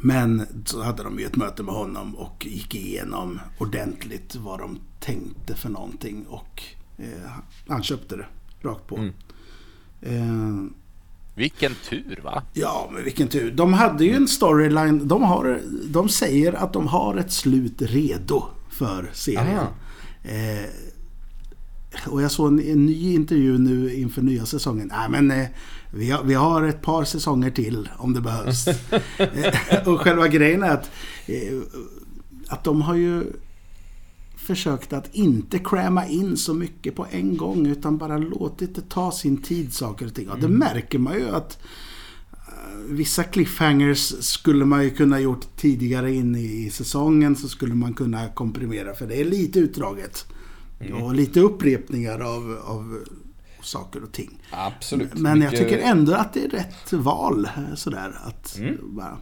[0.00, 4.78] Men så hade de ju ett möte med honom och gick igenom ordentligt vad de
[5.00, 6.26] tänkte för någonting.
[6.28, 6.62] Och
[6.96, 7.30] eh,
[7.68, 8.26] han köpte det
[8.68, 8.96] rakt på.
[8.96, 9.14] Mm.
[10.00, 10.72] Eh,
[11.34, 12.42] vilken tur va?
[12.52, 13.50] Ja, men vilken tur.
[13.50, 15.08] De hade ju en storyline.
[15.08, 19.66] De, har, de säger att de har ett slut redo för serien.
[20.22, 20.70] Eh,
[22.06, 24.92] och jag såg en, en, ny intervju nu inför nya säsongen.
[24.92, 25.46] Nej, men eh,
[25.92, 28.68] vi, har, vi har ett par säsonger till om det behövs.
[29.18, 30.90] Eh, och själva grejen är att,
[31.26, 31.58] eh,
[32.48, 33.24] att de har ju
[34.36, 39.12] försökt att inte kräma in så mycket på en gång utan bara låtit det ta
[39.12, 40.30] sin tid saker och ting.
[40.30, 40.58] Och det mm.
[40.58, 41.58] märker man ju att
[42.88, 48.28] vissa cliffhangers skulle man ju kunna gjort tidigare in i säsongen så skulle man kunna
[48.28, 50.26] komprimera för det är lite utdraget.
[50.80, 51.02] Mm.
[51.02, 53.04] Och lite upprepningar av, av
[53.62, 54.42] saker och ting.
[54.50, 55.14] Absolut.
[55.14, 55.52] Men Mycket...
[55.52, 58.78] jag tycker ändå att det är rätt val sådär att mm.
[58.82, 59.18] bara...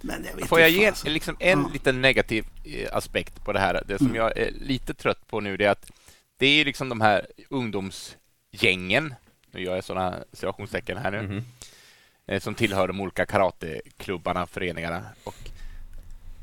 [0.00, 1.70] Men jag Får jag ge liksom en ja.
[1.72, 3.82] liten negativ eh, aspekt på det här?
[3.88, 4.16] Det som mm.
[4.16, 5.90] jag är lite trött på nu det är att
[6.38, 9.14] det är liksom de här ungdomsgängen,
[9.50, 11.44] nu gör jag sådana situationstecken här nu, mm.
[12.28, 15.04] Eh, som tillhör de olika karateklubbarna, föreningarna.
[15.24, 15.45] Och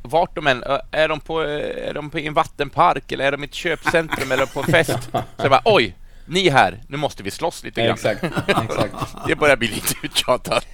[0.04, 3.46] vart de än, är de på, är de på en vattenpark eller är de i
[3.46, 5.00] ett köpcentrum eller på en fest?
[5.12, 7.94] Så jag bara, oj, ni här, nu måste vi slåss lite grann.
[7.94, 8.94] Exakt, exakt.
[9.28, 10.68] Det börjar bli lite uttjatat.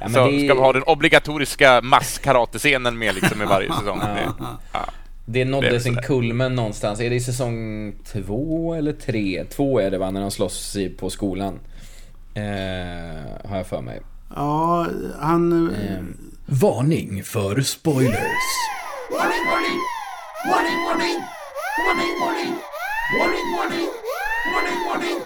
[0.00, 0.44] Ja, så det...
[0.44, 4.00] ska vi ha den obligatoriska masskaratescenen med liksom i varje säsong.
[4.02, 4.08] Ja.
[4.08, 4.32] Det,
[4.72, 4.80] ja.
[5.24, 7.00] det nådde det sin kulmen någonstans.
[7.00, 9.44] Är det i säsong två eller tre?
[9.44, 11.58] Två är det va, när de slåss på skolan.
[12.34, 14.00] Eh, har jag för mig.
[14.34, 14.86] Ja,
[15.20, 15.70] han...
[15.70, 16.02] Eh,
[16.46, 18.18] varning för spoilers.
[19.10, 19.78] Warning, warning!
[20.46, 21.18] Warning, warning!
[21.86, 22.54] Warning, warning!
[23.18, 23.88] Warning, warning!
[24.54, 25.18] Warning, warning!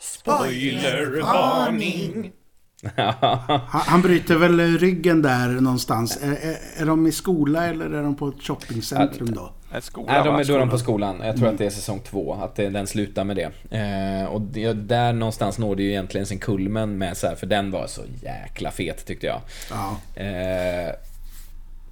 [0.00, 2.32] Spoilervarning!
[3.70, 6.18] han bryter väl ryggen där någonstans.
[6.22, 9.52] Är, är, är de i skola eller är de på ett shoppingcentrum då?
[9.80, 11.20] Skola, Nej, de är, då är de på skolan.
[11.24, 11.54] Jag tror mm.
[11.54, 13.76] att det är säsong två, att det, den slutar med det.
[13.78, 17.46] Eh, och det, där någonstans når det ju egentligen sin kulmen med så här, för
[17.46, 19.40] den var så jäkla fet tyckte jag.
[20.14, 20.92] Eh,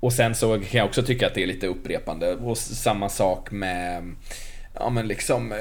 [0.01, 2.35] och sen så kan jag också tycka att det är lite upprepande.
[2.35, 4.15] Och samma sak med,
[4.75, 5.59] ja men liksom eh,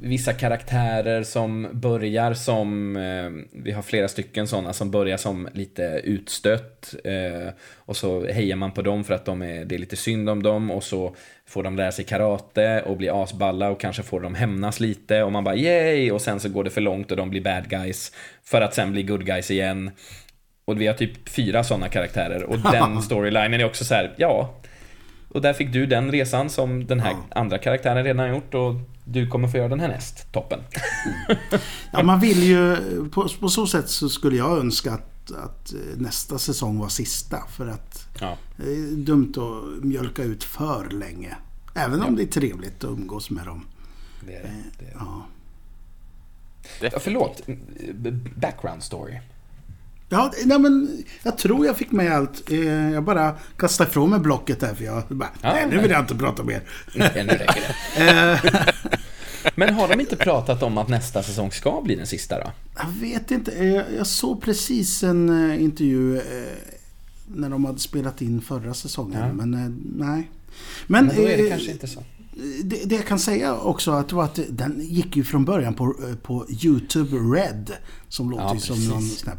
[0.00, 5.82] vissa karaktärer som börjar som, eh, vi har flera stycken sådana som börjar som lite
[6.04, 9.96] utstött eh, och så hejar man på dem för att de är, det är lite
[9.96, 11.14] synd om dem och så
[11.46, 15.32] får de lära sig karate och bli asballa och kanske får de hämnas lite och
[15.32, 18.12] man bara yay och sen så går det för långt och de blir bad guys
[18.44, 19.90] för att sen bli good guys igen.
[20.64, 24.54] Och vi har typ fyra sådana karaktärer och den storylinen är också så här, ja.
[25.28, 28.74] Och där fick du den resan som den här andra karaktären redan gjort och
[29.10, 30.32] du kommer få göra den här näst.
[30.32, 30.60] Toppen.
[31.92, 32.76] ja, man vill ju...
[33.08, 37.42] På, på, så sätt så skulle jag önska att, att nästa säsong var sista.
[37.50, 38.36] För att ja.
[38.56, 41.36] det är dumt att mjölka ut för länge.
[41.74, 42.16] Även om ja.
[42.16, 43.66] det är trevligt att umgås med dem.
[44.26, 44.48] Det är det.
[44.78, 44.92] det, är det.
[44.94, 45.26] Ja.
[46.92, 46.98] ja.
[47.00, 47.42] Förlåt.
[48.34, 49.18] Background story.
[50.08, 52.50] Ja, nej men jag tror jag fick med allt.
[52.50, 55.90] Eh, jag bara kastade ifrån mig blocket där för jag bara, ja, nej, nu vill
[55.90, 56.62] jag inte prata mer.
[56.94, 57.74] Nej, nu räcker det.
[57.98, 59.52] Eh.
[59.54, 62.50] men har de inte pratat om att nästa säsong ska bli den sista då?
[62.76, 63.64] Jag vet inte.
[63.64, 66.20] Jag, jag såg precis en intervju
[67.26, 69.20] när de hade spelat in förra säsongen.
[69.20, 69.32] Ja.
[69.32, 69.50] Men
[69.96, 70.30] nej.
[70.86, 72.04] Men, men då är det kanske inte så.
[72.62, 75.94] Det, det, jag kan säga också att, var att den gick ju från början på,
[76.22, 77.72] på YouTube Red.
[78.08, 79.38] Som låter ja, som någon sån här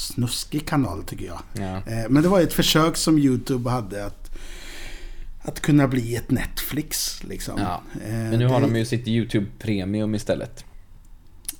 [0.00, 1.40] snuskig kanal tycker jag.
[1.52, 1.76] Ja.
[1.76, 4.30] Eh, men det var ett försök som YouTube hade att,
[5.42, 7.22] att kunna bli ett Netflix.
[7.24, 7.54] Liksom.
[7.58, 7.82] Ja.
[8.06, 8.66] Eh, men nu har det...
[8.66, 10.64] de ju sitt YouTube Premium istället.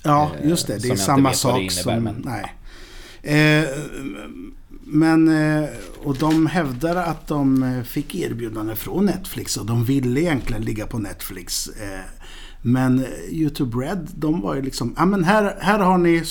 [0.03, 0.77] Ja, eh, just det.
[0.77, 2.03] Det är samma sak innebär, som...
[2.03, 2.25] Men...
[2.25, 2.53] Nej.
[4.83, 5.29] Men,
[6.03, 10.99] och de hävdar att de fick erbjudande från Netflix och de ville egentligen ligga på
[10.99, 11.69] Netflix.
[12.61, 16.23] Men YouTube Red, de var ju liksom, ja men här, här har ni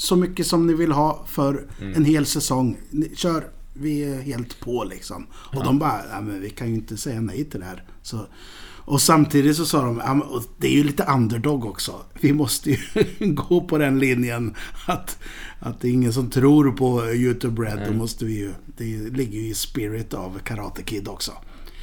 [0.00, 1.94] så mycket som ni vill ha för mm.
[1.94, 2.76] en hel säsong.
[3.14, 5.26] Kör, vi är helt på liksom.
[5.32, 5.64] Och ja.
[5.64, 7.84] de bara, ja, men vi kan ju inte säga nej till det här.
[8.02, 8.26] Så,
[8.62, 11.94] och samtidigt så sa de, ja, det är ju lite underdog också.
[12.20, 12.78] Vi måste ju
[13.34, 14.54] gå på den linjen
[14.86, 15.18] att,
[15.58, 17.82] att det är ingen som tror på YouTube Red.
[17.88, 18.84] Då måste vi ju, det
[19.16, 21.32] ligger ju i spirit av Karate Kid också.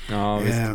[0.10, 0.74] Ja, eh,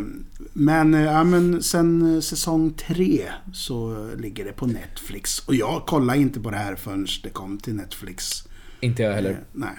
[0.53, 5.39] men, eh, ja, men sen eh, säsong tre så ligger det på Netflix.
[5.39, 8.49] Och jag kollade inte på det här förrän det kom till Netflix.
[8.81, 9.39] Inte jag heller.
[9.53, 9.75] nej.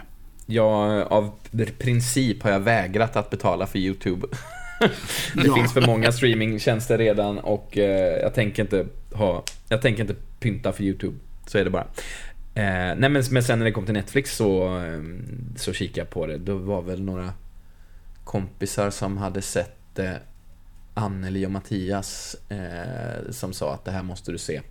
[0.46, 1.32] Jag, av
[1.80, 4.28] princip har jag vägrat att betala för YouTube.
[5.34, 5.56] det ja.
[5.56, 10.74] finns för många streamingtjänster redan och eh, jag tänker inte ha, jag tänker inte pynta
[10.74, 11.18] för YouTube.
[11.48, 11.88] Så är det bara.
[12.56, 14.82] Eh, nej men, men sen när det kom till Netflix så,
[15.56, 16.38] så kikade jag på det.
[16.38, 17.34] Det var väl några
[18.24, 20.14] kompisar som hade sett eh,
[20.94, 24.62] Anneli och Mattias eh, som sa att det här måste du se.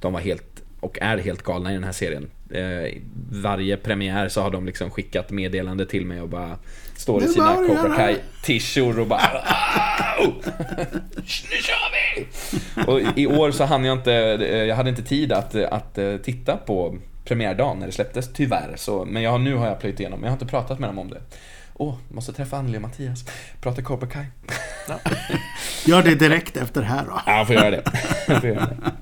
[0.00, 2.30] De var helt och är helt galna i den här serien.
[2.50, 6.58] Eh, varje premiär så har de liksom skickat meddelande till mig och bara
[6.96, 9.44] står i sina Cobra Kai tishor och bara
[11.24, 12.26] Nu kör vi!
[12.86, 16.16] Och i år så hann jag inte, eh, jag hade inte tid att, att eh,
[16.16, 18.72] titta på premiärdagen när det släpptes, tyvärr.
[18.76, 21.10] Så, men jag, nu har jag plöjt igenom, jag har inte pratat med dem om
[21.10, 21.20] det.
[21.78, 23.24] Åh, oh, måste träffa Anneli och Mattias.
[23.60, 24.26] Prata Cobra Kai.
[24.88, 24.98] Ja.
[25.86, 27.20] Gör det direkt efter här då.
[27.26, 27.82] Ja, jag får göra det.
[28.28, 28.92] Jag får göra det.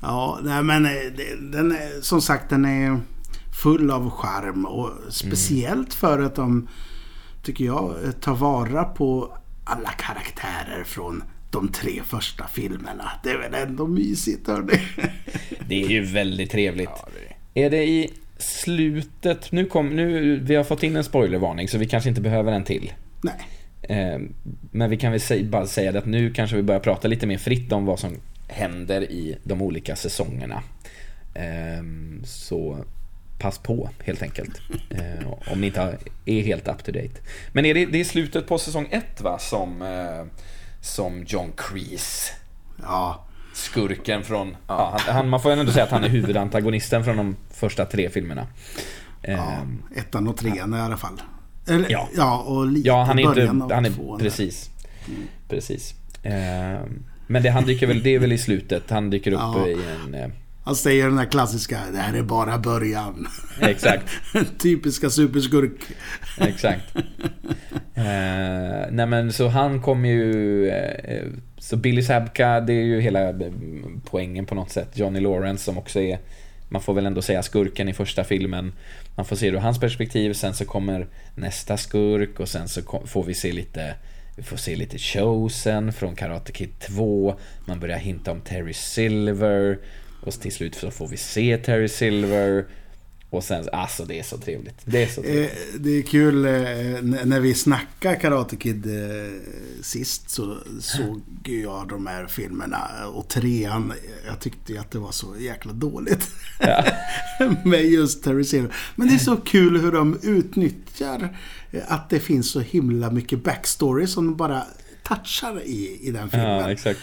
[0.00, 0.92] Ja, nej men eh,
[1.40, 3.00] den är, som sagt den är
[3.62, 5.90] full av charm och speciellt mm.
[5.90, 6.68] för att de,
[7.42, 13.10] tycker jag, tar vara på alla karaktärer från de tre första filmerna.
[13.22, 14.80] Det är väl ändå mysigt hörni.
[15.68, 16.90] Det är ju väldigt trevligt.
[16.94, 17.08] Ja,
[17.54, 17.66] det är...
[17.66, 18.12] är det i
[18.44, 22.52] slutet, nu kom, nu, vi har fått in en spoilervarning så vi kanske inte behöver
[22.52, 22.92] en till.
[23.22, 23.34] Nej.
[23.82, 24.20] Eh,
[24.70, 27.72] men vi kan väl bara säga att nu kanske vi börjar prata lite mer fritt
[27.72, 28.12] om vad som
[28.48, 30.62] händer i de olika säsongerna.
[31.34, 32.84] Ehm, så
[33.38, 34.60] pass på helt enkelt.
[34.90, 37.20] Ehm, om ni inte är helt up to date.
[37.52, 39.38] Men är det, det är slutet på säsong 1 va?
[39.38, 40.24] Som, eh,
[40.80, 42.32] som John Kreese.
[42.82, 43.26] Ja.
[43.54, 44.56] Skurken från...
[44.66, 48.46] Ja, han, man får ändå säga att han är huvudantagonisten från de första tre filmerna.
[49.22, 50.78] Ja, ehm, ettan och trean ja.
[50.78, 51.22] i alla fall.
[51.66, 52.08] Eller, ja.
[52.16, 54.70] ja, och lite ja, han är inte, han är, Precis.
[55.08, 55.22] Mm.
[55.48, 55.94] Precis.
[57.26, 58.90] Men det, han dyker väl, det är väl i slutet.
[58.90, 59.66] Han dyker upp ja.
[59.66, 60.14] i en...
[60.14, 60.28] Eh...
[60.64, 63.28] Han säger den där klassiska, det här är bara början.
[63.60, 64.04] Exakt.
[64.58, 65.80] Typiska superskurk.
[66.38, 66.96] Exakt.
[67.94, 68.04] eh,
[68.90, 70.68] nej men så han kommer ju...
[70.68, 71.26] Eh,
[71.64, 73.52] så Billy Sabka, det är ju hela eh,
[74.04, 74.98] poängen på något sätt.
[74.98, 76.18] Johnny Lawrence som också är,
[76.68, 78.72] man får väl ändå säga skurken i första filmen.
[79.16, 82.82] Man får se det ur hans perspektiv, sen så kommer nästa skurk och sen så
[83.04, 83.94] får vi se lite
[84.36, 87.34] vi får se lite Chosen från Karate Kid 2.
[87.66, 89.78] Man börjar hinta om Terry Silver.
[90.22, 92.64] Och till slut så får vi se Terry Silver.
[93.34, 94.74] Och sen, alltså det är så trevligt.
[94.84, 95.50] Det är så trevligt.
[95.50, 96.52] Eh, det är kul, eh,
[97.24, 99.32] när vi snackade Karate Kid eh,
[99.82, 102.88] sist så såg jag de här filmerna.
[103.14, 103.92] Och trean,
[104.26, 106.30] jag tyckte att det var så jäkla dåligt.
[106.60, 106.84] Ja.
[107.64, 108.74] Med just Terry Silver.
[108.96, 111.36] Men det är så kul hur de utnyttjar
[111.86, 114.62] att det finns så himla mycket backstory som bara
[115.08, 116.48] touchar i, i den filmen.
[116.48, 117.00] Ja, exakt.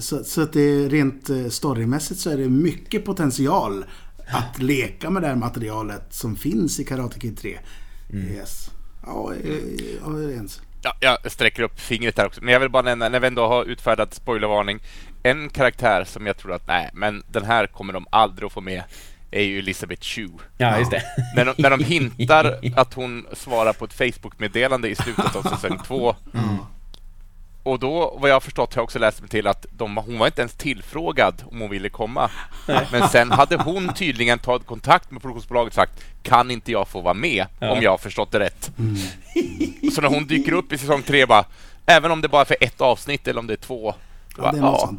[0.00, 3.84] Så, så att det är rent storymässigt så är det mycket potential
[4.26, 7.58] att leka med det här materialet som finns i Karate Kid 3.
[8.12, 8.32] Mm.
[8.32, 8.70] Yes.
[9.06, 10.60] Ja, jag är överens.
[10.82, 12.44] Ja, jag sträcker upp fingret här också.
[12.44, 14.80] Men jag vill bara nämna, när vi ändå har utfärdat spoilervarning.
[15.22, 18.60] En karaktär som jag tror att, nej, men den här kommer de aldrig att få
[18.60, 18.82] med
[19.30, 20.28] är ju Elisabeth Chu.
[20.58, 21.02] Ja, just det.
[21.36, 25.78] när, de, när de hintar att hon svarar på ett Facebook-meddelande i slutet av säsong
[25.86, 26.56] två mm.
[27.66, 30.18] Och då, vad jag har förstått, har jag också läst mig till att de, hon
[30.18, 32.30] var inte ens tillfrågad om hon ville komma.
[32.92, 37.00] Men sen hade hon tydligen tagit kontakt med produktionsbolaget och sagt kan inte jag få
[37.00, 37.70] vara med, ja.
[37.70, 38.70] om jag har förstått det rätt.
[38.78, 38.96] Mm.
[39.92, 41.44] Så när hon dyker upp i säsong tre, bara,
[41.86, 43.94] även om det bara är för ett avsnitt eller om det är två,
[44.36, 44.94] ja, bara, det, är ja,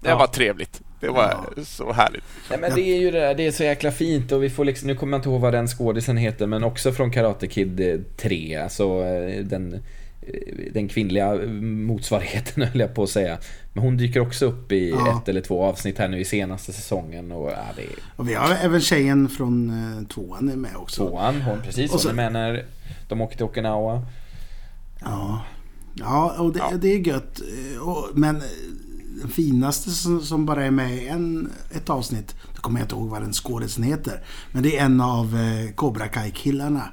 [0.00, 0.16] det ja.
[0.16, 0.80] var trevligt.
[1.00, 1.22] Det var
[1.56, 1.64] ja.
[1.64, 2.24] så härligt.
[2.50, 4.64] Nej, men det är ju det där, det är så jäkla fint och vi får
[4.64, 8.04] liksom, nu kommer jag inte ihåg vad den skådisen heter, men också från Karate Kid
[8.16, 9.82] 3, alltså eh, den
[10.72, 13.38] den kvinnliga motsvarigheten höll jag på att säga.
[13.72, 15.18] Men hon dyker också upp i ja.
[15.18, 17.32] ett eller två avsnitt här nu i senaste säsongen.
[17.32, 21.08] Och, ja, det och vi har även tjejen från uh, tvåan är med också.
[21.08, 21.92] Tvåan, hon precis.
[21.92, 22.08] Och så...
[22.08, 22.64] Hon är med när
[23.08, 24.06] de åker till Okinawa.
[25.00, 25.42] Ja,
[25.94, 26.76] ja och det, ja.
[26.76, 27.40] det är gött.
[28.14, 28.42] Men
[29.20, 33.08] den finaste som, bara är med i en, ett avsnitt, då kommer jag inte ihåg
[33.08, 34.24] vad den skådisen heter.
[34.52, 36.88] Men det är en av eh, Cobra Kai-killarna.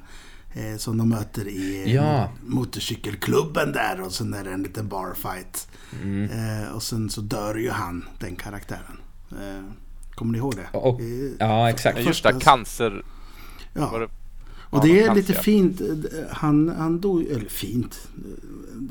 [0.52, 2.28] Eh, som de möter i eh, ja.
[2.46, 5.68] motorcykelklubben där och sen är det en liten barfight.
[6.02, 6.30] Mm.
[6.30, 9.00] Eh, och sen så dör ju han, den karaktären.
[9.30, 9.64] Eh,
[10.14, 10.78] kommer ni ihåg det?
[10.78, 11.00] Och,
[11.38, 11.98] ja, exakt.
[11.98, 13.04] Just det, cancer...
[13.74, 13.98] Ja.
[13.98, 14.08] Det,
[14.70, 15.80] och det är lite fint.
[16.30, 18.08] Han, han dog, eller fint.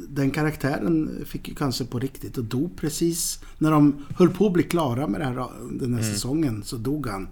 [0.10, 4.54] Den karaktären fick ju cancer på riktigt och dog precis när de höll på att
[4.54, 5.34] bli klara med det här,
[5.72, 6.14] den här mm.
[6.14, 6.64] säsongen.
[6.64, 7.28] Så dog han.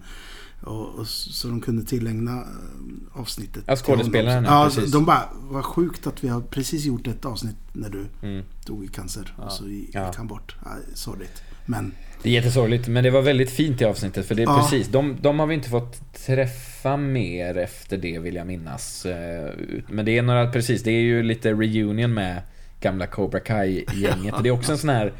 [0.60, 3.64] Och, och, så de kunde tillägna eh, avsnittet.
[3.66, 4.44] Ja, skådespelaren.
[4.44, 4.92] Ja, precis.
[4.92, 8.44] de bara, vad sjukt att vi har precis gjort ett avsnitt när du mm.
[8.66, 9.34] dog i cancer.
[9.38, 9.44] Ja.
[9.44, 10.12] Och så gick ja.
[10.16, 10.56] han bort.
[10.64, 11.42] Ja, sorgligt.
[11.66, 11.92] Men...
[12.22, 14.26] Det är jättesorgligt, men det var väldigt fint i avsnittet.
[14.26, 14.62] För det är ja.
[14.62, 19.06] precis, de, de har vi inte fått träffa mer efter det vill jag minnas.
[19.06, 19.52] Eh,
[19.88, 22.42] men det är några, precis, det är ju lite reunion med
[22.80, 24.34] gamla Cobra Kai-gänget.
[24.42, 25.12] det är också en sån här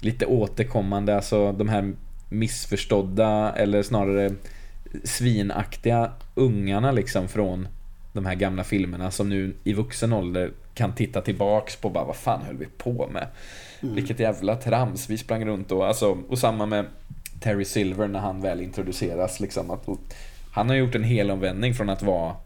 [0.00, 1.94] lite återkommande, alltså de här
[2.28, 4.34] missförstådda, eller snarare
[5.04, 7.68] svinaktiga ungarna liksom från
[8.12, 12.16] de här gamla filmerna som nu i vuxen ålder kan titta tillbaks på bara vad
[12.16, 13.26] fan höll vi på med?
[13.82, 13.94] Mm.
[13.94, 16.86] Vilket jävla trams vi sprang runt och alltså, och samma med
[17.40, 19.40] Terry Silver när han väl introduceras.
[19.40, 19.86] Liksom, att,
[20.52, 22.36] han har gjort en helomvändning från att vara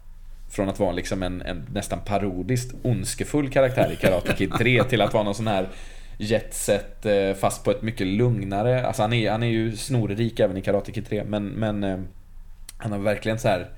[0.49, 5.01] från att vara liksom en, en nästan parodiskt ondskefull karaktär i Karate Kid 3 till
[5.01, 5.69] att vara någon sån här
[6.17, 10.57] jetset eh, fast på ett mycket lugnare, alltså han är, han är ju snorrik även
[10.57, 11.97] i Karate Kid 3 men, men eh,
[12.77, 13.69] han har verkligen så här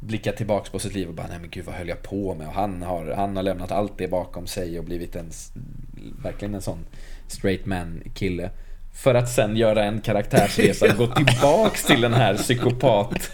[0.00, 2.46] blickat tillbaks på sitt liv och bara nej men gud vad höll jag på med
[2.46, 5.30] och han har, han har lämnat allt det bakom sig och blivit en
[6.22, 6.86] verkligen en sån
[7.28, 8.50] straight man kille.
[8.94, 13.30] För att sen göra en karaktärsresa och gå tillbaks till den här psykopat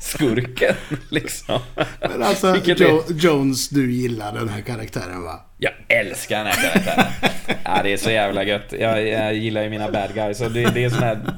[0.00, 0.74] skurken
[1.10, 1.60] liksom.
[2.00, 5.40] Men alltså, jo Jones, du gillar den här karaktären va?
[5.58, 7.12] Jag älskar den här karaktären.
[7.64, 8.72] ja, det är så jävla gött.
[8.78, 10.40] Jag, jag gillar ju mina bad guys.
[10.40, 11.36] Och det, det är sån här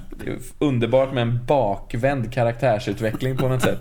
[0.59, 3.79] underbart med en bakvänd karaktärsutveckling på något sätt.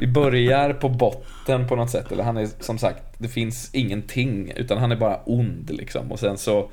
[0.00, 2.12] Vi börjar på botten på något sätt.
[2.12, 4.52] Eller han är som sagt, det finns ingenting.
[4.56, 6.12] Utan han är bara ond liksom.
[6.12, 6.70] Och sen så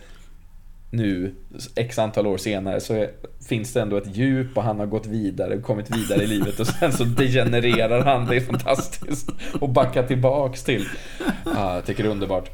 [0.92, 1.36] nu,
[1.76, 3.10] x antal år senare, så är,
[3.48, 6.68] finns det ändå ett djup och han har gått vidare, kommit vidare i livet och
[6.68, 8.26] sen så degenererar han.
[8.26, 9.30] Det är fantastiskt.
[9.60, 10.88] Och backar tillbaks till.
[11.46, 12.50] Ja, jag tycker det är underbart.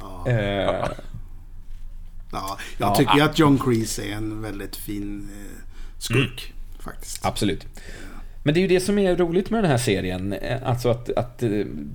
[0.00, 0.30] Ja.
[0.30, 0.88] Eh,
[2.32, 5.51] ja, jag tycker ju att John Kreese är en väldigt fin eh,
[6.02, 6.52] skurk.
[6.52, 6.84] Mm.
[6.84, 7.26] Faktiskt.
[7.26, 7.66] Absolut.
[8.44, 10.32] Men det är ju det som är roligt med den här serien.
[10.32, 11.50] Eh, alltså att, att eh,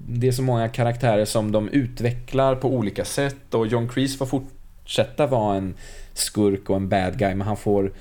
[0.07, 4.25] det är så många karaktärer som de utvecklar på olika sätt och John Kreese får
[4.25, 4.51] fort,
[4.87, 5.75] fortsätta vara en
[6.13, 7.93] skurk och en bad guy, men han får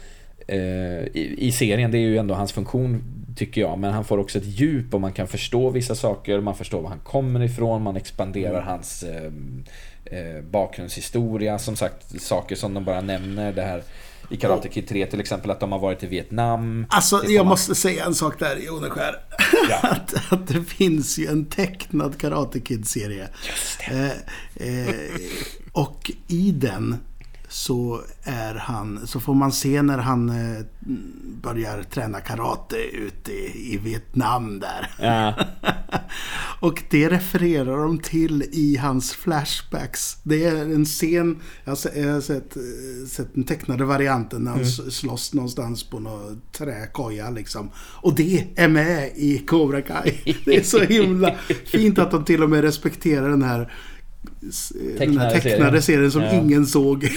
[0.49, 3.03] eh, i, i, serien, det är ju ändå hans funktion
[3.37, 6.55] tycker jag, men han får också ett djup och man kan förstå vissa saker, man
[6.55, 8.65] förstår var han kommer ifrån, man expanderar mm.
[8.65, 9.33] hans eh,
[10.05, 13.83] eh, bakgrundshistoria, som sagt saker som de bara nämner, det här
[14.29, 16.87] i Karate Kid 3 till exempel att de har varit i Vietnam.
[16.91, 17.47] Alltså jag man...
[17.47, 19.17] måste säga en sak där Joneskär.
[19.69, 19.79] Ja.
[19.83, 23.29] att, att det finns ju en tecknad Karate Kid-serie.
[23.47, 24.17] Just det.
[24.59, 24.95] Eh, eh,
[25.73, 26.97] och i den
[27.57, 30.65] så är han, så får man se när han eh,
[31.43, 34.91] börjar träna karate ute i, i Vietnam där.
[35.01, 35.35] Ja.
[36.61, 40.17] och det refererar de till i hans flashbacks.
[40.23, 44.51] Det är en scen, jag har, jag har sett, eh, sett den tecknade varianten när
[44.51, 44.91] han mm.
[44.91, 47.71] slåss någonstans på någon träkoja liksom.
[47.77, 50.35] Och det är med i Cobra Kai.
[50.45, 51.35] Det är så himla
[51.67, 53.73] fint att de till och med respekterar den här
[54.99, 56.33] tecknade den här tecknade serien, serien som ja.
[56.33, 57.09] ingen såg.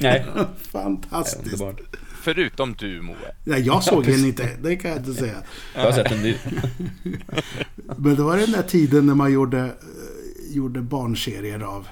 [0.00, 0.26] Nej.
[0.72, 1.64] Fantastiskt.
[2.26, 3.16] Förutom du Moe.
[3.44, 4.50] Nej, jag såg den inte.
[4.62, 5.36] Det kan jag inte säga.
[5.74, 6.34] Jag har sett den nu.
[7.96, 11.88] Men det var den där tiden när man gjorde, eh, gjorde barnserier av,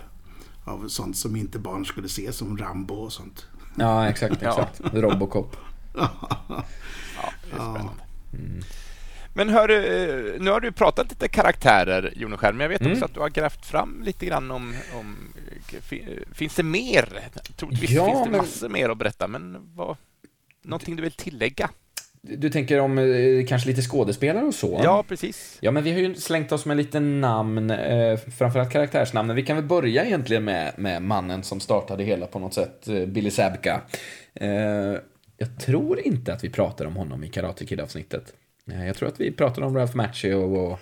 [0.64, 2.32] av sånt som inte barn skulle se.
[2.32, 3.46] Som Rambo och sånt.
[3.74, 4.42] Ja, exakt.
[4.42, 4.80] exakt.
[4.92, 5.00] Ja.
[5.00, 5.56] Robocop.
[5.94, 6.64] ja,
[7.18, 8.02] det är spännande.
[8.32, 8.62] Mm.
[9.34, 13.02] Men hör eh, nu har du pratat lite karaktärer, Joneskär, men jag vet också mm.
[13.02, 14.74] att du har grävt fram lite grann om...
[14.94, 15.16] om
[16.32, 17.08] finns det mer?
[17.56, 18.40] Troligtvis ja, finns det men...
[18.40, 19.96] massor mer att berätta, men vad,
[20.62, 21.70] någonting du vill tillägga?
[22.26, 24.80] Du tänker om eh, kanske lite skådespelare och så?
[24.84, 25.58] Ja, precis.
[25.60, 29.34] Ja, men vi har ju slängt oss med lite namn, eh, framförallt karaktärsnamn.
[29.34, 33.06] Vi kan väl börja egentligen med, med mannen som startade hela på något sätt, eh,
[33.06, 33.80] Billy Zabka.
[34.34, 34.48] Eh,
[35.36, 38.32] jag tror inte att vi pratar om honom i Karate Kid-avsnittet.
[38.70, 40.80] Eh, jag tror att vi pratade om Ralph Macchio och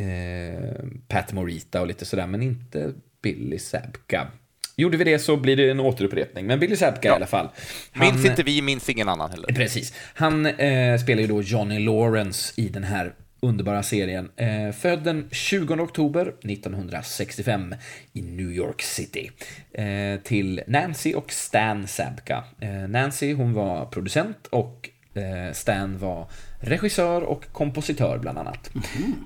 [0.00, 0.74] eh,
[1.08, 2.92] Pat Morita och lite sådär, men inte
[3.22, 4.28] Billy Zabka.
[4.76, 7.14] Gjorde vi det så blir det en återupprepning, men Billy Zabka ja.
[7.14, 7.48] i alla fall.
[7.92, 9.48] Han, minns inte vi, minns ingen annan heller.
[9.48, 9.94] Precis.
[10.14, 14.30] Han eh, spelar ju då Johnny Lawrence i den här underbara serien.
[14.36, 17.74] Eh, född den 20 oktober 1965
[18.12, 19.30] i New York City.
[19.72, 22.44] Eh, till Nancy och Stan Zabka.
[22.60, 26.26] Eh, Nancy, hon var producent och Eh, Stan var
[26.62, 28.70] regissör och kompositör bland annat.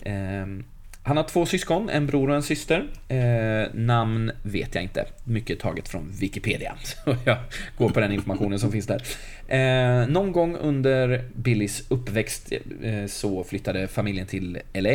[0.05, 0.65] Mm.
[1.07, 2.87] Han har två syskon, en bror och en syster.
[3.09, 5.07] Eh, namn vet jag inte.
[5.25, 6.75] Mycket taget från Wikipedia.
[7.05, 7.39] Så jag
[7.79, 9.03] går på den informationen som finns där.
[9.49, 14.91] Eh, någon gång under Billys uppväxt eh, så flyttade familjen till LA.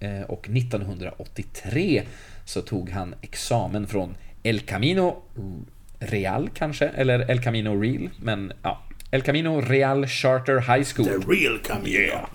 [0.00, 2.02] Eh, och 1983
[2.44, 5.22] så tog han examen från El Camino
[5.98, 8.82] Real kanske, eller El Camino Real, men ja,
[9.14, 11.06] El Camino Real Charter High School.
[11.06, 11.88] The Real Camino.
[11.88, 12.26] Yeah.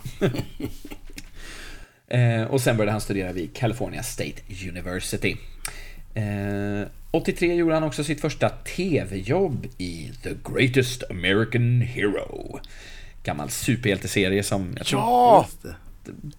[2.42, 5.38] eh, och sen började han studera vid California State University.
[6.14, 12.60] Eh, 83 gjorde han också sitt första TV-jobb i The Greatest American Hero.
[13.24, 15.48] Gammal superhjälteserie som jag tror ja!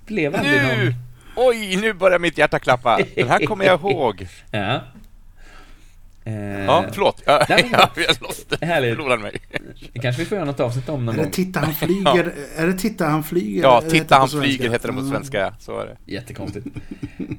[0.07, 0.85] blev aldrig nu!
[0.85, 0.95] någon...
[1.37, 3.01] Oj, nu börjar mitt hjärta klappa.
[3.15, 4.27] Den här kommer jag ihåg.
[4.51, 4.81] ja.
[6.31, 7.23] Eh, ja, förlåt.
[7.27, 7.61] Jag, jag,
[7.97, 8.17] jag
[8.91, 9.33] förlorade mig.
[10.03, 11.31] kanske vi får göra något avsnitt om någon gång.
[11.31, 12.33] Titta han flyger.
[12.57, 13.63] Är det Titta han flyger?
[13.63, 15.55] Ja, Titta han flyger heter det på svenska.
[15.59, 16.13] Så var det.
[16.13, 16.67] Jättekonstigt.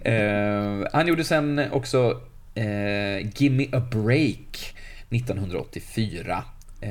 [0.01, 2.21] eh, han gjorde sen också
[2.55, 4.75] eh, Gimme a Break
[5.09, 6.43] 1984.
[6.81, 6.89] Eh,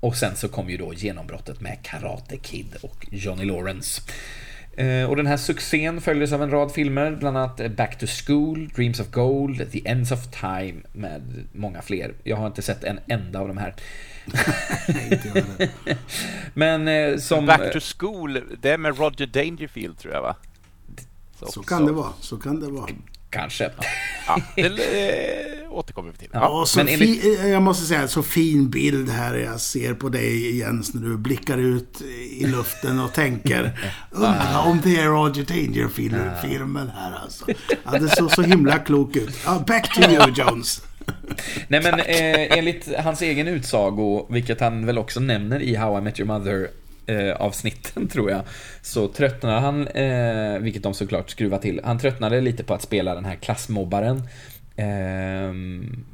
[0.00, 4.02] Och sen så kom ju då genombrottet med Karate Kid och Johnny Lawrence.
[4.76, 8.68] Eh, och den här succén följdes av en rad filmer, bland annat Back to School,
[8.68, 12.14] Dreams of Gold, The Ends of Time med många fler.
[12.24, 13.74] Jag har inte sett en enda av de här.
[16.54, 17.46] Men eh, som...
[17.46, 20.36] Back to School, det är med Roger Dangerfield tror jag va?
[21.38, 21.86] Så, så kan så.
[21.86, 22.88] det vara, så kan det vara.
[23.30, 23.70] Kanske.
[24.26, 24.68] Ja, det
[25.70, 26.28] återkommer vi till.
[26.32, 27.40] Ja, så men enligt...
[27.44, 31.58] Jag måste säga, så fin bild här jag ser på dig Jens när du blickar
[31.58, 37.44] ut i luften och tänker Undra om det är Roger Danger-filmen här alltså.
[37.84, 39.38] Ja, det såg så himla klok ut.
[39.44, 40.82] Ja, back to you Jones.
[41.68, 46.00] Nej men eh, enligt hans egen utsago, vilket han väl också nämner i How I
[46.00, 46.68] Met Your Mother
[47.06, 48.42] eh, avsnitten tror jag,
[48.82, 53.14] så tröttnade han, eh, vilket de såklart skruvar till, han tröttnade lite på att spela
[53.14, 54.22] den här klassmobbaren.
[54.76, 55.52] Eh,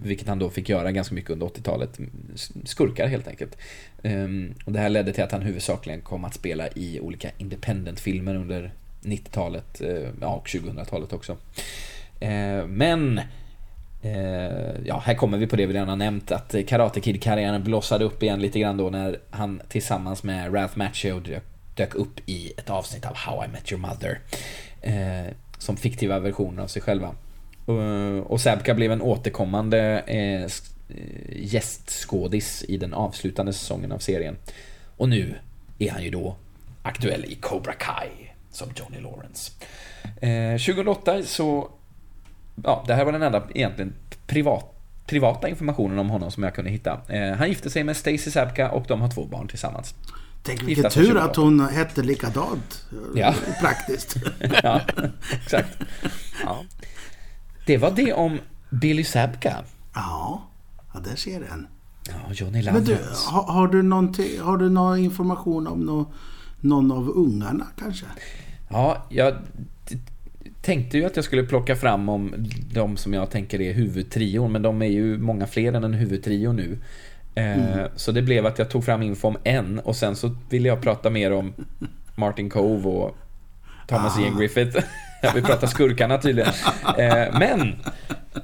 [0.03, 1.99] vilket han då fick göra ganska mycket under 80-talet.
[2.65, 3.57] Skurkar helt enkelt.
[4.03, 4.29] Eh,
[4.65, 8.73] och det här ledde till att han huvudsakligen kom att spela i olika independent-filmer under
[9.03, 11.37] 90-talet eh, ja, och 2000-talet också.
[12.21, 13.21] Eh, men
[14.05, 18.05] Eh, ja, här kommer vi på det vi redan har nämnt att Karate Kid-karriären blossade
[18.05, 21.43] upp igen lite grann då när han tillsammans med Ralph Macchio dök,
[21.75, 24.21] dök upp i ett avsnitt av How I Met Your Mother.
[24.81, 27.15] Eh, som fiktiva versioner av sig själva.
[27.65, 30.51] Och, och Sabka blev en återkommande eh,
[31.29, 34.37] gästskådis i den avslutande säsongen av serien.
[34.97, 35.35] Och nu
[35.79, 36.37] är han ju då
[36.83, 38.09] aktuell i Cobra Kai
[38.51, 39.53] som Johnny Lawrence.
[40.21, 41.71] Eh, 2008 så
[42.65, 43.95] ja, det här var den enda egentligen
[44.27, 44.75] privat,
[45.07, 47.01] privata informationen om honom som jag kunde hitta.
[47.09, 49.95] Eh, han gifte sig med Stacy Sabka och de har två barn tillsammans.
[50.43, 52.85] Tänk vilken tur att hon hette likadant.
[53.15, 53.35] Ja.
[53.61, 54.17] Praktiskt.
[54.63, 54.81] ja,
[55.33, 55.79] exakt.
[56.45, 56.65] Ja.
[57.67, 58.39] Det var det om
[58.71, 59.65] Billy Sabka.
[59.95, 60.43] Ja,
[60.95, 61.67] ja där ser en.
[62.09, 66.13] Ja, Johnny Men du, har, har, du har du någon information om no,
[66.61, 68.07] någon av ungarna kanske?
[68.69, 69.35] Ja, jag
[70.63, 72.35] tänkte ju att jag skulle plocka fram om
[72.73, 76.53] de som jag tänker är huvudtrion, men de är ju många fler än en huvudtrio
[76.53, 76.79] nu.
[77.35, 77.91] Eh, mm.
[77.97, 80.83] Så det blev att jag tog fram info om en och sen så ville jag
[80.83, 81.53] prata mer om
[82.15, 83.17] Martin Cove och
[83.87, 84.21] Thomas ah.
[84.21, 84.79] Ian Griffith.
[85.23, 86.53] Jag vill prata skurkarna tydligen.
[86.99, 87.77] Eh, men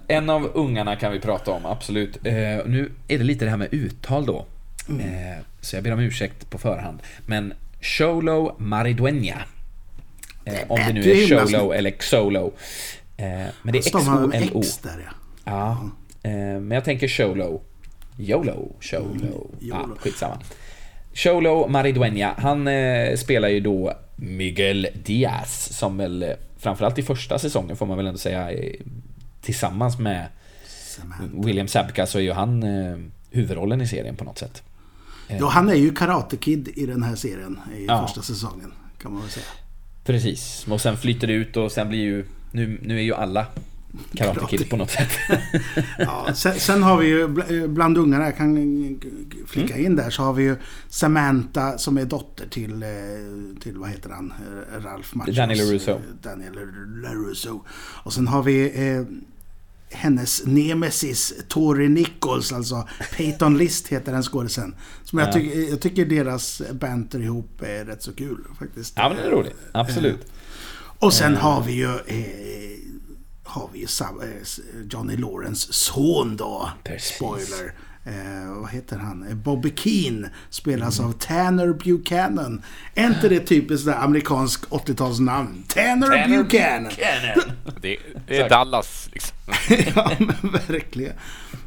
[0.08, 2.26] en av ungarna kan vi prata om, absolut.
[2.26, 2.32] Eh,
[2.66, 4.46] nu är det lite det här med uttal då.
[4.88, 5.42] Mm.
[5.60, 6.98] Så jag ber om ursäkt på förhand.
[7.26, 9.36] Men Sholo Maridueña
[10.44, 12.52] Eh, om det nu är Sholo eller Xolo.
[13.16, 13.26] Eh,
[13.62, 14.62] men det är X-O-L-O.
[15.44, 15.90] ja.
[16.22, 17.60] Eh, men jag tänker Sholo.
[18.18, 18.76] YOLO.
[18.80, 19.10] Sholo.
[19.10, 20.38] Mm, Ja, skitsamma.
[21.14, 26.28] Sholo Maridueña, han eh, spelar ju då Miguel Diaz som väl eh,
[26.58, 28.72] framförallt i första säsongen får man väl ändå säga eh,
[29.40, 30.28] tillsammans med
[30.66, 31.46] Samantha.
[31.46, 32.98] William Sabka så är ju han eh,
[33.30, 34.62] huvudrollen i serien på något sätt.
[35.28, 38.06] Ja, han är ju Karate Kid i den här serien i ja.
[38.06, 39.46] första säsongen kan man väl säga.
[40.04, 42.24] Precis, och sen flyter det ut och sen blir ju...
[42.52, 43.46] Nu, nu är ju alla
[44.14, 45.08] Karate Kid på något sätt.
[45.98, 47.28] ja, sen, sen, har vi ju
[47.68, 48.56] bland ungarna, jag kan
[49.46, 49.86] flika mm.
[49.86, 50.56] in där, så har vi ju
[50.88, 52.88] Samantha som är dotter till, eh,
[53.60, 54.32] till vad heter han,
[54.84, 55.36] Ralph Machos.
[55.36, 56.00] Daniel LaRusso.
[56.22, 56.52] Daniel
[57.02, 57.60] LaRusso.
[58.02, 59.02] Och sen har vi eh,
[59.90, 64.74] hennes nemesis Tori Nichols, alltså Peyton List heter den skådisen.
[65.04, 68.92] Som jag, tycker, jag tycker deras banter ihop är rätt så kul faktiskt.
[68.96, 69.56] Ja, men det är roligt.
[69.72, 70.20] Absolut.
[70.20, 70.30] Eh,
[70.98, 71.40] och sen eh.
[71.40, 72.77] har vi ju eh,
[73.48, 73.86] har vi ju
[74.90, 76.70] Johnny Lawrence son då.
[76.84, 77.16] Precis.
[77.16, 77.72] Spoiler
[78.08, 79.28] eh, vad heter han?
[79.28, 81.10] Eh, Bobby Keane spelas mm.
[81.10, 82.62] av Tanner Buchanan.
[82.94, 85.62] Är inte det typiskt där amerikansk 80-talsnamn?
[85.68, 86.84] Tanner, Tanner Buchanan.
[86.84, 87.56] Buchanan.
[87.80, 89.36] det, det är Dallas liksom.
[89.94, 91.14] ja, men verkligen.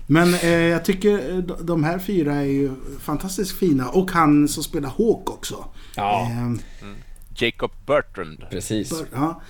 [0.07, 3.89] Men eh, jag tycker eh, de här fyra är ju fantastiskt fina.
[3.89, 5.65] Och han som spelar Hawk också.
[5.95, 6.21] Ja.
[6.21, 6.59] Eh, mm.
[7.35, 8.45] Jacob Bertrand.
[8.49, 8.89] Precis.
[8.89, 9.41] Bur ja.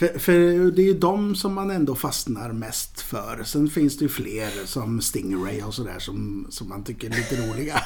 [0.00, 3.42] För, för, det är ju de som man ändå fastnar mest för.
[3.44, 7.36] Sen finns det ju fler som Stingray och sådär som, som man tycker är lite
[7.36, 7.82] roliga.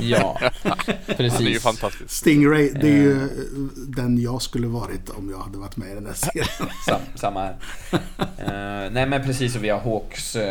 [0.00, 0.38] ja,
[1.06, 1.32] precis.
[1.32, 2.10] Han är ju fantastisk.
[2.10, 3.28] Stingray, det är ju uh,
[3.76, 6.48] den jag skulle varit om jag hade varit med i den här serien.
[6.86, 7.56] Sam, samma här.
[7.92, 10.42] Uh, nej men precis, och vi har Hawks uh,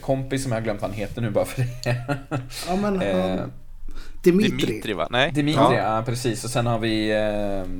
[0.00, 2.04] kompis som jag har glömt vad han heter nu bara för det.
[2.68, 3.00] ja, men,
[4.22, 4.66] Dimitri.
[4.66, 5.08] Dimitri va?
[5.10, 5.32] Nej.
[5.32, 5.74] Dimitri, ja.
[5.74, 6.44] ja precis.
[6.44, 7.12] Och sen har vi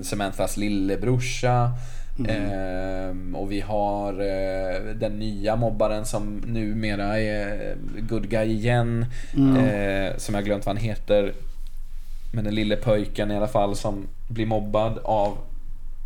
[0.03, 1.71] Samanthas lillebrorsa.
[2.19, 3.35] Mm.
[3.35, 9.07] Eh, och vi har eh, den nya mobbaren som numera är good guy igen.
[9.37, 9.57] Mm.
[9.57, 11.33] Eh, som jag glömt vad han heter.
[12.33, 15.39] Men den lille pojken i alla fall som blir mobbad av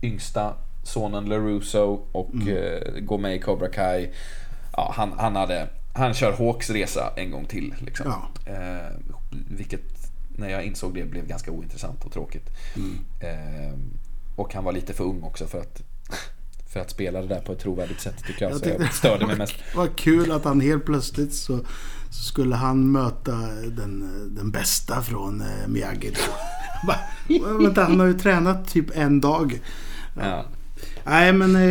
[0.02, 2.48] yngsta sonen LaRusso och mm.
[2.48, 4.08] Eh, går med i Cobra Kai.
[4.72, 7.74] Ja, han, han, hade, han kör Hawks resa en gång till.
[7.78, 8.06] Liksom.
[8.06, 8.52] Ja.
[8.52, 8.96] Eh,
[9.30, 9.80] vilket
[10.36, 12.50] när jag insåg det blev ganska ointressant och tråkigt.
[12.76, 12.98] Mm.
[13.20, 13.78] Eh,
[14.36, 15.82] och han var lite för ung också för att,
[16.72, 18.52] för att spela det där på ett trovärdigt sätt tycker jag.
[18.52, 19.54] Jag så jag störde mig mest.
[19.76, 21.58] Vad kul att han helt plötsligt så,
[22.10, 23.32] så skulle han möta
[23.76, 26.12] den, den bästa från eh, Miyagi.
[26.86, 29.60] Bara, Vänta, han har ju tränat typ en dag.
[30.16, 30.44] Ja.
[31.04, 31.62] Nej men eh,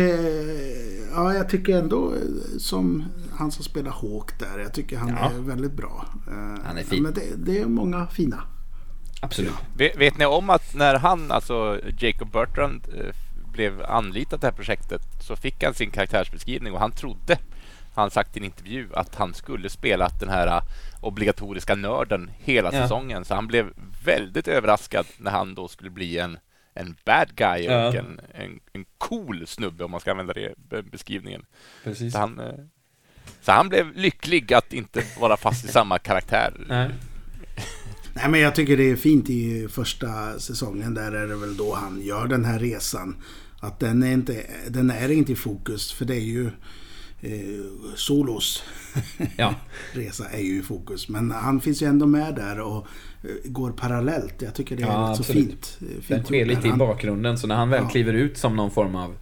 [1.14, 2.18] ja, jag tycker ändå eh,
[2.58, 4.58] som han som spelar Hawk där.
[4.58, 5.30] Jag tycker han Ja.
[5.30, 6.06] är väldigt bra.
[6.28, 7.02] Eh, Han är fin.
[7.02, 8.42] Men det, det är många fina.
[9.20, 9.52] Absolut.
[9.76, 13.14] Vet, vet ni om att när han, alltså Jacob Bertrand, eh,
[13.52, 17.38] blev anlitad till det här projektet så fick han sin karaktärsbeskrivning och han trodde,
[17.94, 20.62] han sagt i en intervju, att han skulle spela den här eh,
[21.00, 22.82] obligatoriska nörden hela Ja.
[22.82, 23.24] säsongen.
[23.24, 23.66] Så han blev
[24.04, 26.38] väldigt överraskad när han då skulle bli en,
[26.74, 27.94] en bad guy och Ja.
[27.94, 31.44] en, en, en cool snubbe om man ska använda det be- beskrivningen.
[31.84, 32.12] Precis.
[32.12, 32.54] Så han, eh,
[33.40, 36.54] så han blev lycklig att inte vara fast i samma karaktär.
[36.68, 36.90] Nej.
[38.14, 40.94] Nej men jag tycker det är fint i första säsongen.
[40.94, 43.16] Där är det väl då han gör den här resan.
[43.64, 45.92] Att den är inte, den är inte i fokus.
[45.92, 46.46] För det är ju
[47.20, 47.64] eh,
[47.96, 48.62] Solos
[49.36, 49.54] Ja.
[49.92, 51.08] resa är ju i fokus.
[51.08, 52.86] Men han finns ju ändå med där och
[53.22, 54.42] eh, går parallellt.
[54.42, 55.66] Jag tycker det är Ja, rätt så absolut.
[55.66, 55.78] fint.
[55.80, 57.88] eh, fint Den sker lite i bakgrunden så när han väl Ja.
[57.88, 59.14] kliver ut som någon form av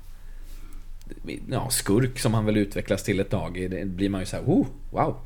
[1.50, 4.66] ja, skurk som han vill utvecklas till ett tag blir man ju så här, oh,
[4.90, 5.16] wow.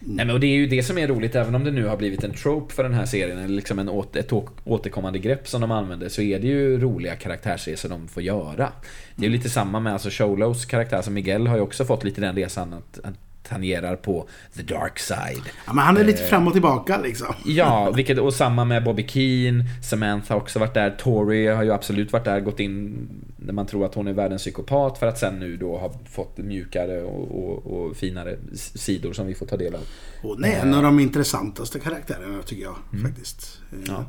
[0.00, 1.96] Nej, men och det är ju det som är roligt, även om det nu har
[1.96, 4.32] blivit en trope för den här serien, eller liksom en åter, ett
[4.64, 8.72] återkommande grepp som de använder, så är det ju roliga karaktärsresor de får göra.
[9.16, 12.04] Det är ju lite samma med alltså Cholos karaktär, som Miguel har ju också fått
[12.04, 13.14] lite den resan att, att
[13.48, 15.42] tangerar på the dark side.
[15.66, 16.28] Ja, men han är lite Eh.
[16.28, 17.34] fram och tillbaka liksom.
[17.44, 21.72] Ja, vilket, och samma med Bobby Keane, Samantha har också varit där, Tori har ju
[21.72, 25.18] absolut varit där, gått in när man tror att hon är världens psykopat för att
[25.18, 29.56] sen nu då ha fått mjukare och, och, och finare sidor som vi får ta
[29.56, 29.80] del av.
[30.22, 33.04] Hon är en av de intressantaste karaktärerna tycker jag Mm.
[33.06, 33.60] faktiskt.
[33.72, 34.04] Eh, Ja.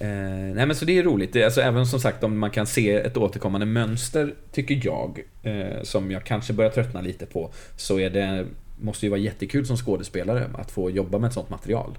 [0.00, 0.08] Eh,
[0.54, 3.16] nej men så det är roligt, alltså, även som sagt om man kan se ett
[3.16, 8.46] återkommande mönster, tycker jag, eh, som jag kanske börjar tröttna lite på, så är det,
[8.80, 11.98] måste ju vara jättekul som skådespelare att få jobba med ett sånt material.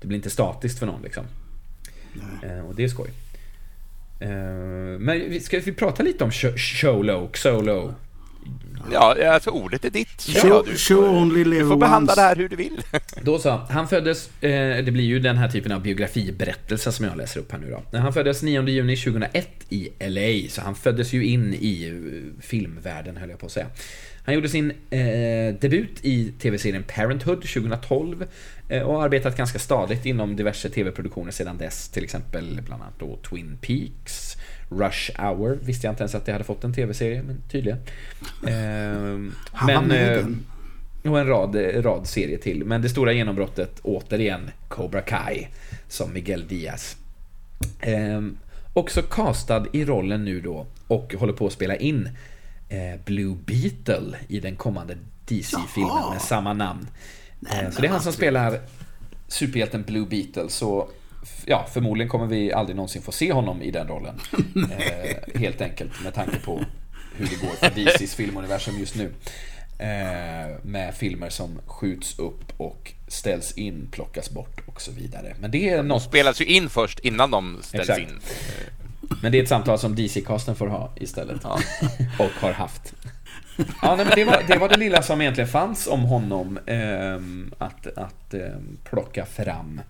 [0.00, 1.24] Det blir inte statiskt för någon liksom.
[2.42, 3.10] Eh, och det är skoj.
[4.20, 4.30] Eh,
[4.98, 7.94] men ska vi prata lite om Sh- Sholo, Solo?
[8.92, 10.28] Ja, alltså ordet är ditt.
[10.28, 12.82] Ja, du, only du får behandla det här hur du vill.
[13.22, 17.16] Då så, han föddes, eh, det blir ju den här typen av biografiberättelse som jag
[17.16, 17.98] läser upp här nu då.
[17.98, 23.16] Han föddes 9 juni 2001 i LA, så han föddes ju in i eh, filmvärlden
[23.16, 23.66] höll jag på att säga.
[24.24, 28.26] Han gjorde sin eh, debut i tv-serien Parenthood 2012
[28.68, 32.98] eh, och har arbetat ganska stadigt inom diverse tv-produktioner sedan dess, till exempel bland annat
[32.98, 34.36] då Twin Peaks,
[34.68, 37.78] Rush Hour, visste jag inte ens att det hade fått en tv-serie, men tydligen.
[38.46, 40.46] Eh, Han var med eh, den.
[41.12, 42.64] och en rad, rad serier till.
[42.64, 45.46] Men det stora genombrottet, återigen, Cobra Kai.
[45.88, 46.96] Som Miguel Diaz.
[47.80, 48.38] Ehm,
[48.72, 52.08] också castad i rollen nu då och håller på att spela in
[52.68, 56.86] eh, Blue Beetle i den kommande DC-filmen med samma namn.
[57.40, 58.60] Nej, Eh, men så det är han som spelar
[59.28, 60.48] superhjälten Blue Beetle.
[60.48, 60.88] Så
[61.46, 64.20] ja, förmodligen kommer vi aldrig någonsin få se honom i den rollen.
[64.78, 66.64] eh, helt enkelt med tanke på
[67.16, 69.12] hur det går för DCs filmuniversum just nu.
[69.78, 75.36] Eh, med filmer som skjuts upp och ställs in, plockas bort och så vidare.
[75.40, 78.00] Men det är De något, spelas ju in först innan de ställs Exakt.
[78.00, 78.20] in.
[79.22, 81.40] men det är ett samtal som DC-casten får ha istället.
[81.42, 81.58] Ja.
[82.18, 82.94] och har haft.
[83.82, 87.54] Ja, nej, men det, var, det var det lilla som egentligen fanns om honom ehm,
[87.58, 89.80] att, att ehm, plocka fram.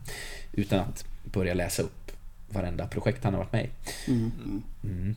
[0.53, 2.11] Utan att börja läsa upp
[2.49, 4.11] varenda projekt han har varit med i.
[4.85, 5.17] Mm.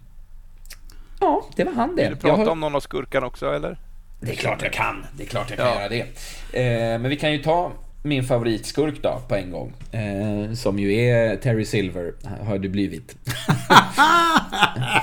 [1.20, 2.04] Ja, det var han det.
[2.04, 3.78] Vill du prata har- om någon av skurkarna också eller?
[4.22, 5.06] Det är klart jag kan.
[5.18, 5.76] Det är klart jag kan Ja.
[5.76, 6.02] göra det.
[6.60, 7.72] Eh, men vi kan ju ta
[8.04, 9.74] min favoritskurk då på en gång.
[9.92, 12.14] Eh, som ju är Terry Silver,
[12.46, 13.16] har det blivit.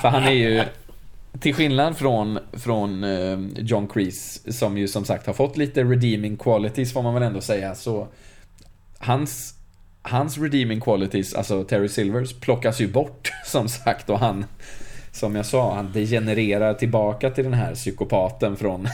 [0.02, 0.62] För han är ju,
[1.40, 6.36] till skillnad från, från eh, John Kreese, som ju som sagt har fått lite redeeming
[6.36, 8.08] qualities får man väl ändå säga, så
[8.98, 9.54] hans,
[10.02, 14.44] hans redeeming qualities, alltså Terry Silvers, plockas ju bort som sagt och han
[15.12, 18.88] som jag sa, han degenererar tillbaka till den här psykopaten från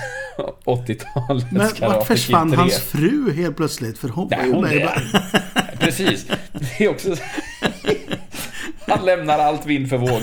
[0.65, 2.61] 80-talets Men vart försvann Kid 3.
[2.61, 3.99] hans fru helt plötsligt?
[3.99, 4.89] För hon var ju med
[5.79, 6.27] Precis.
[6.53, 7.17] Det är också...
[8.87, 10.23] Han lämnar allt vind för våg.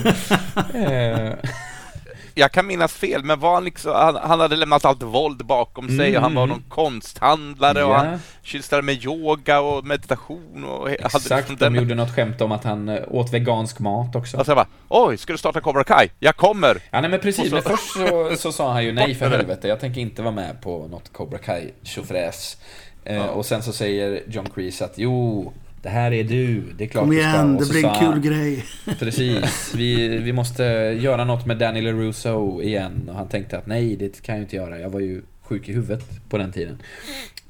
[2.35, 5.97] Jag kan minnas fel, men var han, liksom, han, han hade lämnat allt våld bakom
[5.97, 8.05] sig och han var någon konsthandlare och Mm.
[8.05, 8.09] Ja.
[8.11, 11.75] han sysslade med yoga och meditation och hade Exakt, liksom de den...
[11.75, 14.37] gjorde något skämt om att han eh, åt vegansk mat också.
[14.37, 14.67] Alltså jag bara,
[15.07, 16.09] oj, ska du starta Cobra Kai?
[16.19, 16.81] Jag kommer!
[16.91, 17.53] Ja, nej men precis.
[17.53, 19.67] Och så- Men först så, så sa han ju nej för helvete.
[19.67, 22.57] Jag tänker inte vara med på något Cobra Kai tjofräs.
[23.05, 26.87] Eh, Och sen så säger John Kreese att jo, Det här är du, det är
[26.87, 28.65] klart Kom igen, det blir en kul grej.
[28.99, 30.63] Precis, vi, vi måste
[30.99, 33.09] göra något med Danny LaRusso igen.
[33.09, 34.79] Och han tänkte att nej, det kan jag inte göra.
[34.79, 36.81] Jag var ju sjuk i huvudet på den tiden.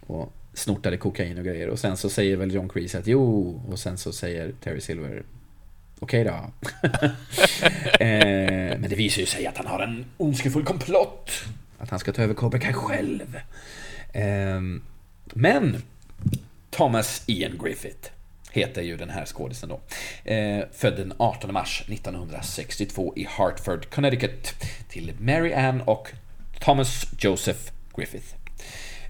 [0.07, 1.67] Och snortade kokain och grejer.
[1.67, 5.23] Och sen så säger väl John Kreese att jo, och sen så säger Terry Silver
[5.99, 6.31] Okej då.
[7.99, 11.31] eh, men det visar ju sig att han har en ondskefull komplott.
[11.77, 13.39] Att han ska ta över Cobra Kai själv.
[14.13, 14.61] Eh,
[15.33, 15.81] men
[16.69, 18.09] Thomas Ian Griffith
[18.51, 19.79] heter ju den här skådisen då.
[20.31, 24.55] Eh, född den 18 mars 1962 i Hartford, Connecticut
[24.89, 26.11] till Mary Ann och
[26.59, 28.35] Thomas Joseph Griffith.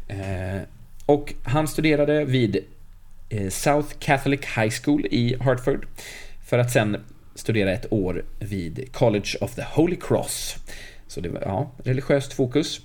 [0.07, 0.61] Eh,
[1.05, 2.65] och han studerade vid
[3.29, 5.87] eh, South Catholic High School i Hartford
[6.45, 6.97] för att sen
[7.35, 10.55] studera ett år vid College of the Holy Cross.
[11.07, 12.81] Så det var ja, religiöst fokus,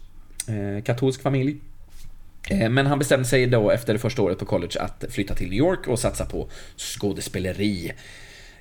[0.48, 1.56] eh, katolsk familj.
[2.50, 5.48] Eh, men han bestämde sig då efter det första året på college att flytta till
[5.48, 7.92] New York och satsa på skådespeleri.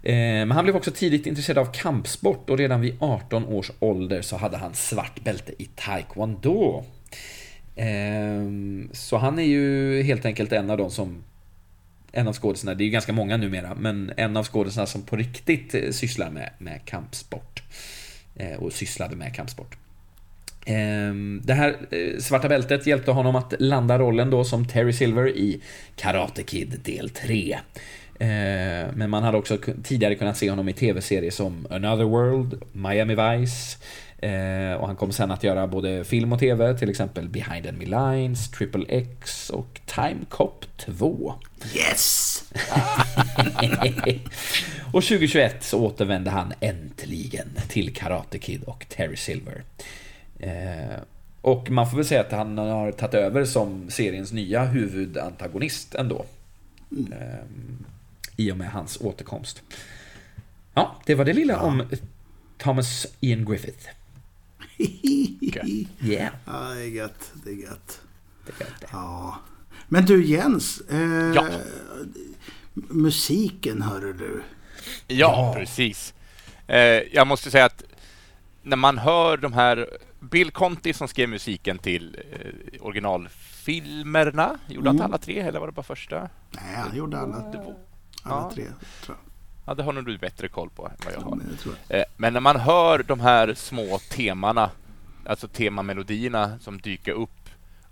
[0.03, 4.21] Eh, men han blev också tidigt intresserad av kampsport och redan vid 18 års ålder
[4.21, 6.83] så hade han svart bälte i taekwondo.
[7.75, 11.23] Ehm, så han är ju helt enkelt en av de som
[12.11, 15.15] en av skådisarna, det är ju ganska många numera, men en av skådisarna som på
[15.15, 17.63] riktigt eh, sysslar med, med kampsport.
[18.57, 19.77] Och sysslade med kampsport.
[20.65, 25.27] Ehm, det här eh, svarta bältet hjälpte honom att landa rollen då som Terry Silver
[25.27, 25.61] i
[25.95, 27.57] Karate Kid del 3.
[28.19, 33.15] Ehm, men man hade också tidigare kunnat se honom i tv-serier som Another World, Miami
[33.15, 33.77] Vice
[34.21, 37.85] ehm, och han kom sen att göra både film och tv, till exempel Behind Enemy
[37.85, 41.33] Lines, Triple X och Time Cop 2.
[41.75, 42.43] Yes!
[44.85, 49.63] och 2021 så återvände han äntligen till Karate Kid och Terry Silver.
[50.39, 50.99] Eh,
[51.41, 56.25] och man får väl säga att han har tagit över som seriens nya huvudantagonist ändå.
[56.91, 57.13] Mm.
[57.13, 57.39] Eh,
[58.35, 59.63] I och med hans återkomst.
[60.73, 61.59] Ja, det var det lilla ja.
[61.59, 61.83] om
[62.57, 63.87] Thomas Ian Griffith.
[66.01, 66.33] yeah.
[66.45, 67.31] Ja, det är gött.
[67.43, 68.01] Det är gött.
[68.45, 68.89] Det är gött.
[68.91, 69.39] Ja.
[69.87, 70.81] Men du Jens.
[70.89, 71.47] Eh, ja.
[72.73, 74.43] Musiken hörde du.
[75.07, 75.53] Ja, ja.
[75.57, 76.13] precis.
[76.67, 76.79] Eh,
[77.13, 77.83] jag måste säga att
[78.63, 79.87] när man hör de här
[80.31, 84.59] Bill Conti som skrev musiken till eh, originalfilmerna.
[84.67, 85.01] Gjorde mm.
[85.01, 86.29] han alla tre eller var det bara första?
[86.51, 87.53] Nej, han gjorde alla,
[88.23, 88.63] alla tre.
[89.03, 89.17] Tror jag.
[89.65, 91.39] Ja, det har nog du bättre koll på än vad jag har.
[91.87, 91.99] Jag.
[91.99, 94.69] Eh, men när man hör de här små temana,
[95.25, 97.29] alltså temamelodierna som dyker upp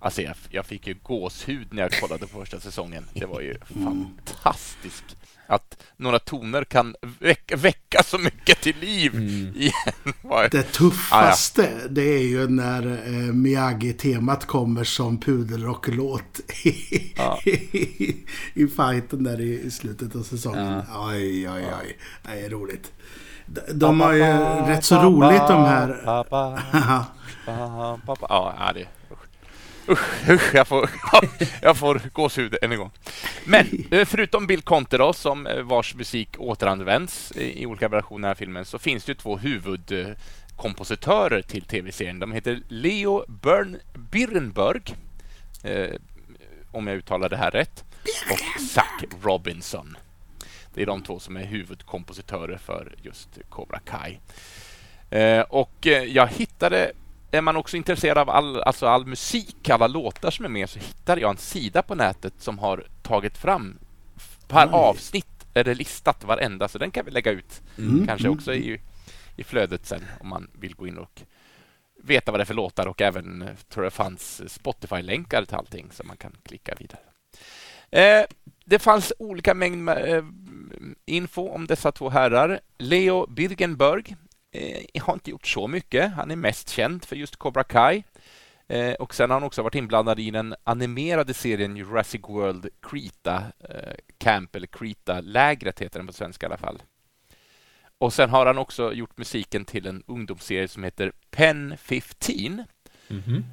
[0.04, 3.06] Alltså jag, jag fick ju gåshud när jag kollade på första säsongen.
[3.14, 3.86] Det var ju mm.
[3.86, 5.18] fantastiskt
[5.48, 9.56] att några toner kan väcka, väcka så mycket till liv mm.
[9.56, 10.50] igen.
[10.52, 11.88] Det tuffaste, ah, ja.
[11.89, 17.38] det är ju när eh, Miyagi-temat kommer som pudelrocklåt i, ah.
[17.46, 20.84] i, i fighten där i, i slutet av säsongen.
[20.89, 21.08] Ja.
[21.10, 21.98] Oj, oj, oj.
[22.24, 22.91] Det är roligt.
[23.46, 24.24] De, de har ju
[24.72, 26.04] rätt så roligt de här...
[28.30, 28.88] Ja, det
[29.90, 30.90] Usch, usch jag, får,
[31.62, 32.92] jag får gåshud än en gång.
[33.46, 38.36] Men eh, förutom Bill Conte då, som eh, vars musik återanvänds i olika versioner av
[38.36, 42.20] filmen, så finns det två huvudkompositörer till tv-serien.
[42.20, 44.82] De heter Leo Bern Birnberg,
[45.64, 45.96] eh,
[46.72, 47.84] om jag uttalar det här rätt,
[48.32, 49.98] och Zack Robinson.
[50.74, 54.20] Det är de två som är huvudkompositörer för just Cobra Kai.
[55.10, 56.92] Eh, och eh, jag hittade
[57.38, 60.80] är man också intresserad av all, alltså all musik, alla låtar som är med, så
[60.80, 63.78] hittade jag en sida på nätet som har tagit fram
[64.48, 64.72] per Oj.
[64.74, 68.08] avsnitt är det listat varenda, så den kan vi lägga ut mm.
[68.08, 68.82] kanske också i, mm.
[69.36, 71.22] i flödet sen om man vill gå in och
[72.04, 76.04] veta vad det är för låtar och även tror jag fanns Spotify-länkar till allting så
[76.04, 77.00] man kan klicka vidare.
[77.92, 78.26] Eh,
[78.66, 80.24] det fanns olika mängd eh,
[81.06, 82.60] info om dessa två herrar.
[82.78, 84.16] Leo Birgenberg eh,
[85.01, 86.14] har inte gjort så mycket.
[86.14, 88.04] Han är mest känd för just Cobra Kai.
[88.68, 93.43] Eh, och sen har han också varit inblandad i den animerade serien Jurassic World Krita
[93.70, 96.82] eh, Camp, eller Krita-lägret heter den på svenska i alla fall.
[97.97, 102.36] Och sen har han också gjort musiken till en ungdomsserie som heter Pen 15.
[102.36, 102.66] Mm
[103.08, 103.43] -hmm.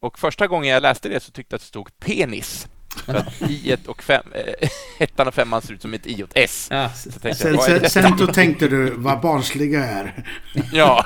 [0.00, 2.68] Och första gången jag läste det så tyckte jag att det stod penis.
[2.94, 4.68] För att i och fem, äh,
[4.98, 6.68] ettan och femman ser ut som ett i och ett S.
[6.70, 6.90] Ja.
[6.90, 10.24] sen, sen, sen då tänkte du vad barnsliga är.
[10.72, 11.04] ja,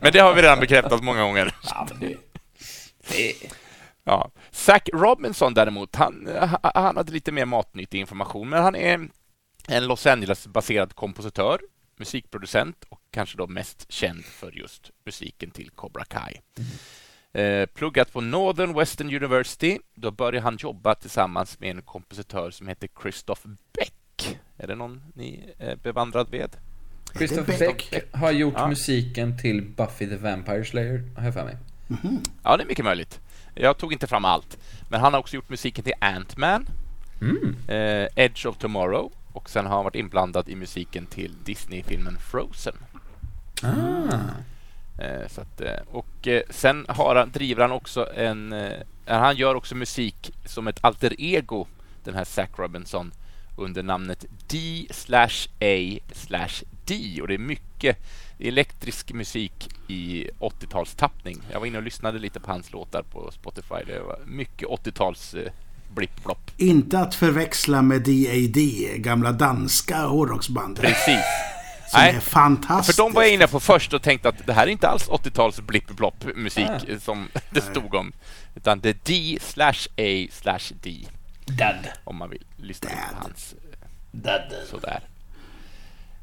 [0.00, 1.54] men det har vi redan bekräftat många gånger.
[4.04, 6.28] Ja, Zack Robinson däremot, han,
[6.62, 9.08] han hade lite mer matnyttig information, men han är
[9.68, 11.60] en Los Angeles-baserad kompositör,
[11.96, 16.40] musikproducent och kanske då mest känd för just musiken till Cobra Kai.
[17.34, 19.78] Eh, pluggat på Northern Western University.
[19.94, 23.42] Då började han jobba tillsammans med en kompositör som heter Christoph
[23.78, 24.38] Beck.
[24.56, 26.56] Är det någon ni är bevandrad med?
[27.18, 28.68] Christopher Beck har gjort ja.
[28.68, 31.56] musiken till Buffy the Vampire Slayer, har jag för mig.
[31.88, 32.30] Mm -hmm.
[32.42, 33.20] Ja, det är mycket möjligt.
[33.54, 34.58] Jag tog inte fram allt.
[34.88, 36.68] Men han har också gjort musiken till Ant-Man,
[37.20, 37.56] mm.
[37.68, 42.74] eh, Edge of Tomorrow och sen har han varit inblandad i musiken till Disney-filmen Frozen.
[43.62, 44.18] Ah.
[44.98, 48.54] Eh, så att, eh, och eh, sen har han, driver han också en...
[49.06, 51.66] Han gör också musik som ett alter ego,
[52.04, 53.12] den här Zac Robinson,
[53.56, 57.98] under namnet D slash A slash D och det är mycket
[58.38, 61.42] elektrisk musik i 80-talstappning.
[61.52, 63.84] Jag var inne och lyssnade lite på hans låtar på Spotify.
[63.86, 65.52] Det var mycket 80-tals eh,
[65.94, 66.50] blipp-blopp.
[66.56, 68.56] Inte att förväxla med DAD,
[68.96, 70.84] gamla danska hårdrocksbandet.
[70.84, 71.24] Precis.
[71.94, 72.96] Som Nej, är fantastiskt.
[72.96, 75.08] För de var jag inne på först och tänkte att det här är inte alls
[75.08, 77.00] 80-tals blipp-blopp musik ah.
[77.00, 78.12] som det stod om.
[78.54, 81.06] Utan det är D slash A slash D.
[81.46, 81.88] Dad.
[82.04, 82.98] Om man vill lyssna Dad.
[83.10, 83.54] på hans...
[84.12, 84.54] Dad.
[84.70, 85.00] Sådär.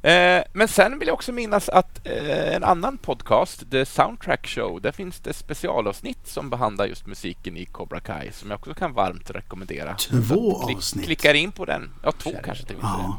[0.02, 4.82] Eh, men sen vill jag också minnas att eh, en annan podcast, The Soundtrack Show,
[4.82, 8.94] där finns det specialavsnitt som behandlar just musiken i Cobra Kai som jag också kan
[8.94, 9.96] varmt rekommendera.
[9.96, 11.06] Två klick, avsnitt?
[11.06, 11.92] Klickar in på den.
[12.04, 12.42] Ja, två Kär.
[12.44, 13.18] kanske till ja.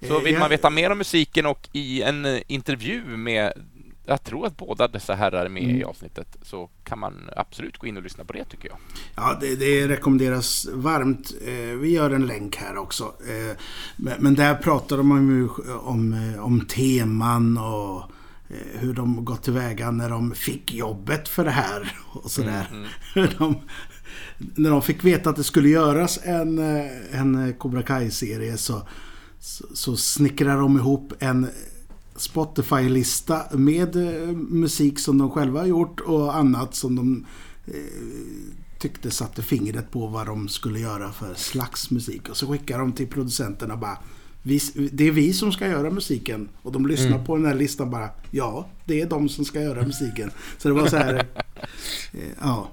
[0.00, 3.52] Så vill man veta mer om musiken och i en eh, intervju med
[4.08, 5.76] jag tror att båda dessa herrar är med mm.
[5.76, 6.36] i avsnittet.
[6.42, 8.78] Så kan man absolut gå in och lyssna på det tycker jag.
[9.14, 11.34] Ja, det, det rekommenderas varmt.
[11.46, 13.04] Eh, vi gör en länk här också.
[13.04, 13.56] Eh,
[13.96, 18.02] men där pratar de om, om, om teman och
[18.74, 21.92] hur de gått tillväga när de fick jobbet för det här.
[22.12, 22.68] Och sådär.
[22.70, 23.30] Mm, mm.
[23.38, 23.60] de,
[24.54, 26.58] när de fick veta att det skulle göras en,
[27.12, 28.82] en Cobra Kai-serie så,
[29.40, 31.46] så, så snickrar de ihop en
[32.16, 37.26] Spotify-lista med eh, musik som de själva har gjort och annat som de
[37.66, 37.74] eh,
[38.78, 42.28] tyckte satte fingret på vad de skulle göra för slags musik.
[42.28, 43.98] Och så skickar de till producenterna bara
[44.48, 46.48] vi, det är vi som ska göra musiken.
[46.62, 47.24] Och de lyssnar mm.
[47.24, 50.30] på den här listan bara Ja, det är de som ska göra musiken.
[50.58, 51.14] Så det var så här
[52.12, 52.70] eh, Ja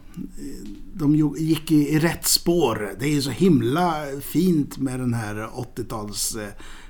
[0.93, 2.95] De gick i, rätt spår.
[2.99, 5.35] Det är så himla fint med den här
[5.75, 6.37] 80-tals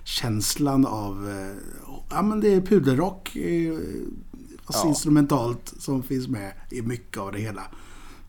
[0.03, 1.29] känslan av
[2.09, 3.73] ja, men det är pudelrock eh,
[4.65, 4.89] fast ja.
[4.89, 7.63] instrumentalt som finns med i mycket av det hela.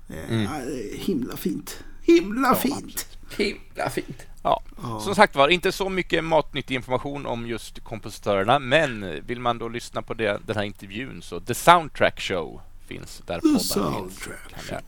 [0.08, 0.48] Eh, mm.
[0.94, 1.84] himla fint.
[2.02, 3.15] Himla ja, fint.
[3.36, 4.26] Himla fint.
[4.42, 4.62] Ja.
[4.82, 5.00] ja.
[5.00, 9.68] Som sagt var, inte så mycket matnyttig information om just kompositörerna, men vill man då
[9.68, 14.70] lyssna på det, den här intervjun så The Soundtrack Show finns där The Soundtrack finns.
[14.70, 14.80] Show.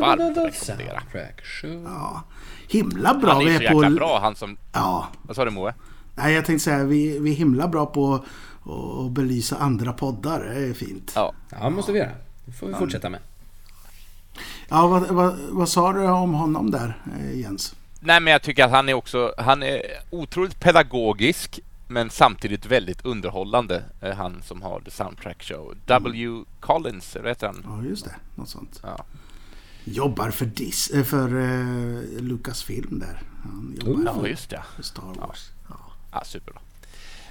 [0.00, 1.02] Varmt rekommendera.
[1.84, 2.22] Ja.
[2.68, 3.32] Himla bra.
[3.32, 3.94] Han är så jäkla på...
[3.94, 4.56] bra han som...
[4.72, 5.08] Ja.
[5.22, 5.74] Vad sa du Moe?
[6.14, 8.24] Nej, jag tänkte säga vi, vi är himla bra på
[9.04, 10.44] att belysa andra poddar.
[10.44, 11.12] Det är fint.
[11.14, 12.10] Ja, ja måste vi göra.
[12.44, 13.20] Det får vi fortsätta med.
[14.68, 17.74] Ja, vad, vad, vad sa du om honom där, eh, Jens?
[18.00, 23.04] Nej, men jag tycker att han är också han är otroligt pedagogisk men samtidigt väldigt
[23.04, 23.84] underhållande.
[24.00, 25.74] Eh, han som har The Soundtrack Show.
[25.86, 26.24] W.
[26.24, 26.44] Mm.
[26.60, 27.62] Collins, eller heter han?
[27.64, 28.14] Ja, just det.
[28.34, 28.80] Något sånt.
[28.82, 29.04] Ja.
[29.84, 33.22] Jobbar för, Dis eh, för uh, Lucasfilm där.
[33.42, 34.62] Han jobbar ja, just det.
[34.76, 35.50] för Star Wars.
[35.68, 35.76] Ja.
[36.12, 36.60] Ja, superbra.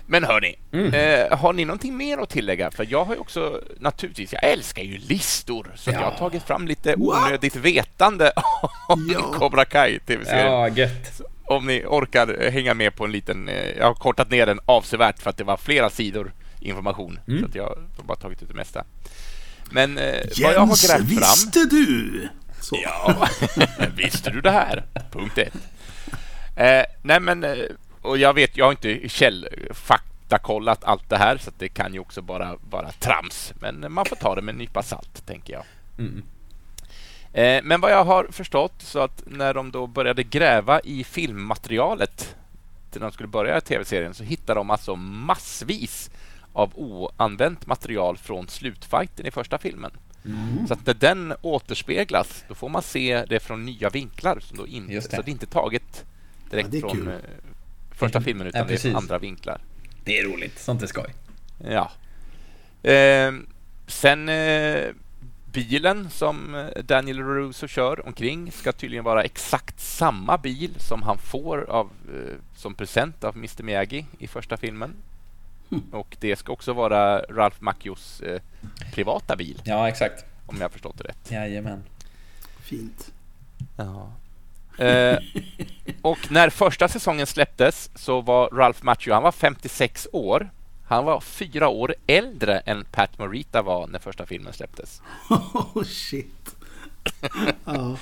[0.08, 0.94] Men hörni, mm.
[0.94, 2.72] eh, har ni någonting mer att tillägga?
[2.72, 5.72] För jag har ju också, naturligtvis, jag älskar ju listor.
[5.76, 5.94] Så ja.
[5.94, 8.32] jag har tagit fram lite onödigt vetande
[8.88, 9.22] om ja.
[9.22, 10.52] Cobra Kai TV-serien.
[10.52, 11.22] Ja, gött.
[11.44, 15.20] Om ni orkar hänga med på en liten, eh, jag har kortat ner den avsevärt
[15.20, 17.20] för att det var flera sidor information.
[17.28, 17.40] Mm.
[17.40, 18.84] Så att jag har bara tagit ut det mesta.
[19.72, 21.30] Men eh, Jens, vad jag har grävt fram...
[21.32, 22.30] visste du?
[22.62, 22.78] Så.
[22.84, 23.28] Ja,
[23.96, 24.86] visste du det här?
[25.12, 25.54] Punkt ett.
[26.56, 27.56] Eh, nej men eh,
[28.06, 32.22] och jag vet, jag har inte källfaktakollat allt det här så det kan ju också
[32.22, 33.54] bara vara trams.
[33.60, 35.64] Men man får ta det med en nypa salt, tänker jag.
[35.98, 36.24] Mm.
[37.34, 42.36] Eh, men vad jag har förstått så att när de då började gräva i filmmaterialet
[43.00, 46.10] när de skulle börja tv-serien så hittade de alltså massvis
[46.54, 49.92] av oanvänt material från slutfighten i första filmen.
[50.26, 50.68] Mm.
[50.68, 54.40] Så att när den återspeglas, då får man se det från nya vinklar.
[54.40, 55.02] Som då inte.
[55.02, 56.06] Så det är inte taget
[56.50, 57.12] direkt ja, från kul
[57.96, 59.62] första filmen utan ja, det är andra vinklar.
[60.04, 61.14] Det är roligt, sånt är skoj.
[61.58, 61.92] Ja.
[62.92, 63.34] Eh,
[63.88, 64.90] sen eh,
[65.46, 71.70] bilen som Daniel Russo kör omkring ska tydligen vara exakt samma bil som han får
[71.70, 74.94] av, eh, som present av Mr Miyagi i första filmen.
[75.72, 75.84] Mm.
[75.92, 78.42] Och det ska också vara Ralph Macchios eh,
[78.94, 79.62] privata bil.
[79.64, 80.26] Ja, exakt.
[80.46, 81.32] Om jag har förstått det rätt.
[81.32, 81.84] Jajamän.
[82.60, 83.12] Fint.
[83.78, 84.12] Ja.
[84.78, 85.18] Eh,
[86.02, 90.50] och när första säsongen släpptes så var Ralph Macchio, han var 56 år.
[90.88, 95.02] Han var fyra år äldre än Pat Morita var när första filmen släpptes.
[95.30, 96.56] Oh, shit.
[97.66, 97.98] ja.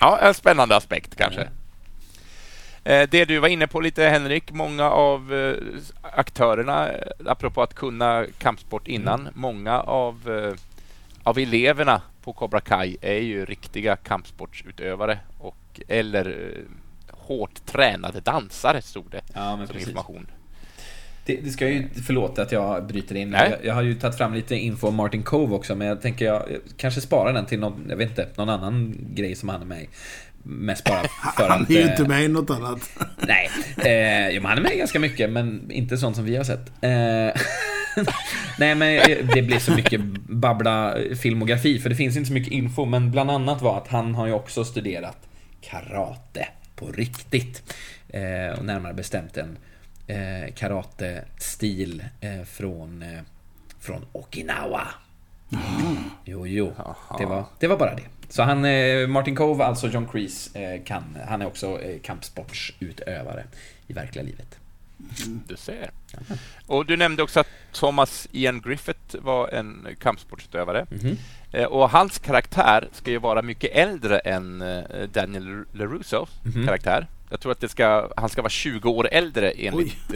[0.00, 1.48] ja, en spännande aspekt kanske.
[2.84, 5.56] Eh, det du var inne på lite Henrik, många av eh,
[6.02, 6.90] aktörerna,
[7.26, 9.32] apropå att kunna kampsport innan, mm.
[9.36, 10.20] många av,
[11.22, 15.56] av eleverna på Cobra Kai är ju riktiga kampsportsutövare och,
[15.88, 16.54] eller
[17.10, 19.88] hårt tränade dansare, stod det ja, som precis.
[19.88, 20.26] information.
[21.26, 23.32] Det, det, ska ju, förlåt att jag bryter in.
[23.32, 26.24] Jag, jag, har ju tagit fram lite info om Martin Cove också, men jag tänker
[26.24, 26.42] jag
[26.76, 29.82] kanske spara den till någon, jag vet inte, någon annan grej som han är med
[29.82, 29.88] i.
[30.42, 31.02] Mest bara
[31.36, 32.90] för Han är ju inte med i något annat.
[33.26, 36.44] Nej, eh, jo, men han är med ganska mycket, men inte sånt som vi har
[36.44, 36.68] sett.
[36.80, 37.42] Eh,
[38.58, 39.00] nej, men
[39.34, 43.30] det blev så mycket babbla filmografi, för det finns inte så mycket info, men bland
[43.30, 45.28] annat var att han har ju också studerat
[45.70, 47.74] karate på riktigt.
[48.08, 49.58] Eh, och närmare bestämt en
[50.06, 53.20] eh, karate-stil eh, från, eh,
[53.80, 54.88] från Okinawa.
[55.52, 55.96] Mm.
[56.24, 56.72] Jo, jo.
[57.18, 58.02] Det var, det var bara det.
[58.28, 63.44] Så han, eh, Martin Cove, alltså John Kreese, eh, kan, han är också kampsportsutövare
[63.86, 64.58] i verkliga livet.
[65.24, 65.40] Mm.
[65.48, 65.90] Du ser.
[66.66, 70.86] Och du nämnde också att Thomas Ian Griffith var en kampsportsutövare.
[70.90, 71.16] Mm
[71.52, 71.64] -hmm.
[71.64, 74.58] Och hans karaktär ska ju vara mycket äldre än
[75.12, 77.06] Daniel LaRussos mm karaktär.
[77.30, 80.12] Jag tror att ska, han ska vara 20 år äldre enligt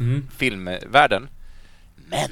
[0.00, 0.28] mm.
[0.36, 1.28] filmvärlden.
[2.08, 2.30] Men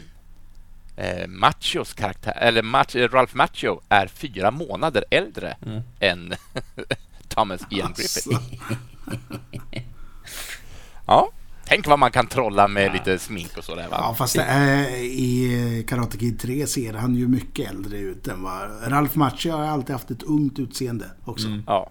[0.96, 5.82] eh, Machos karaktär, eller Mach, eh, Ralph Macho är fyra månader äldre mm.
[6.00, 6.34] än
[7.28, 8.28] Thomas Ian Griffith.
[11.06, 11.30] ja,
[11.70, 12.92] tänk vad man kan trolla med ja.
[12.92, 13.88] lite smink och sådär.
[13.88, 13.96] Va?
[14.00, 18.92] Ja, fast äh, i Karate Kid 3 ser han ju mycket äldre ut än vad...
[18.92, 21.46] Ralph Macchio har alltid haft ett ungt utseende också.
[21.46, 21.62] Mm.
[21.66, 21.90] Ja.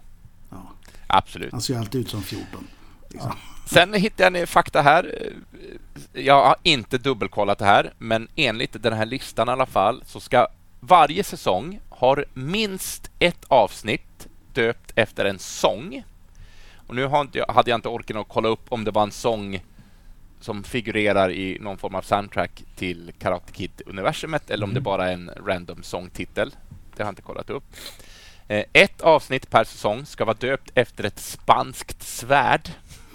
[0.50, 0.62] ja,
[1.06, 1.52] absolut.
[1.52, 2.66] Han ser alltid ut som 14.
[3.08, 3.30] Liksom.
[3.30, 3.36] Ja.
[3.66, 5.32] Sen hittade jag fakta här.
[6.12, 10.20] Jag har inte dubbelkollat det här, men enligt den här listan i alla fall så
[10.20, 10.46] ska
[10.80, 16.04] varje säsong ha minst ett avsnitt döpt efter en sång.
[16.86, 17.06] Och nu
[17.48, 19.60] hade jag inte orken att kolla upp om det var en sång
[20.40, 24.82] som figurerar i någon form av soundtrack till Karate Kid-universumet eller om det mm.
[24.82, 26.54] bara är en random sångtitel.
[26.96, 27.64] Det har jag inte kollat upp.
[28.48, 32.68] Eh, ett avsnitt per säsong ska vara döpt efter ett spanskt svärd.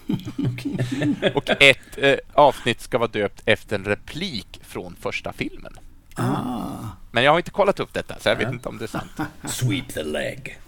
[1.35, 5.77] och ett eh, avsnitt ska vara döpt efter en replik från första filmen.
[6.15, 6.65] Ah.
[7.11, 9.11] Men jag har inte kollat upp detta, så jag vet inte om det är sant.
[9.43, 10.59] Sweep the leg.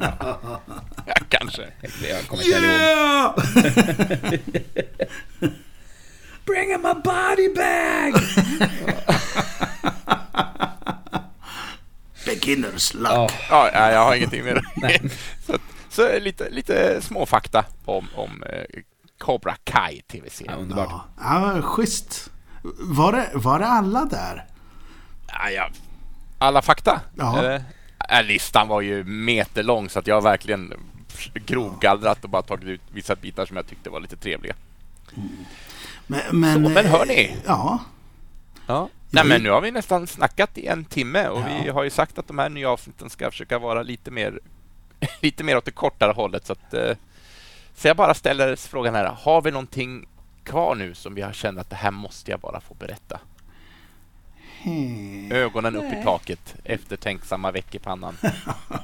[0.00, 0.38] Ja.
[1.06, 1.62] ja kanske.
[2.08, 3.34] Jag kommer inte yeah!
[5.40, 5.52] ihåg.
[6.52, 8.14] Bring him a body bag!
[12.26, 13.12] Beginners luck.
[13.12, 13.30] Oh.
[13.50, 14.62] Ja, jag har ingenting mer.
[15.46, 18.82] så, så lite, lite småfakta om, om eh,
[19.18, 20.54] Cobra Kai tv-serien.
[20.54, 21.02] Ja, underbart.
[21.20, 22.30] Ja, ja, schysst.
[22.78, 24.46] Var det, var det alla där?
[25.26, 25.70] Ja, ja.
[26.38, 27.00] Alla fakta?
[27.16, 27.58] Ja.
[28.08, 30.74] Äh, listan var ju meterlång så att jag har verkligen
[31.34, 34.54] grovgallrat och bara tagit ut vissa bitar som jag tyckte var lite trevliga.
[35.16, 35.28] Mm.
[36.12, 37.36] Men, men, så, men hör ni?
[37.46, 37.78] Ja.
[38.66, 38.88] ja.
[39.10, 41.60] Nej, men nu har vi nästan snackat i en timme och ja.
[41.62, 44.40] vi har ju sagt att de här nya avsnitten ska försöka vara lite mer,
[45.20, 46.46] lite mer åt det kortare hållet.
[46.46, 46.96] Så att, eh,
[47.74, 50.08] så jag bara ställer frågan här, har vi någonting
[50.44, 53.20] kvar nu som vi har känt att det här måste jag bara få berätta?
[54.62, 55.32] Hmm.
[55.32, 55.86] Ögonen Nej.
[55.86, 58.16] upp i taket, eftertänksamma veck i pannan.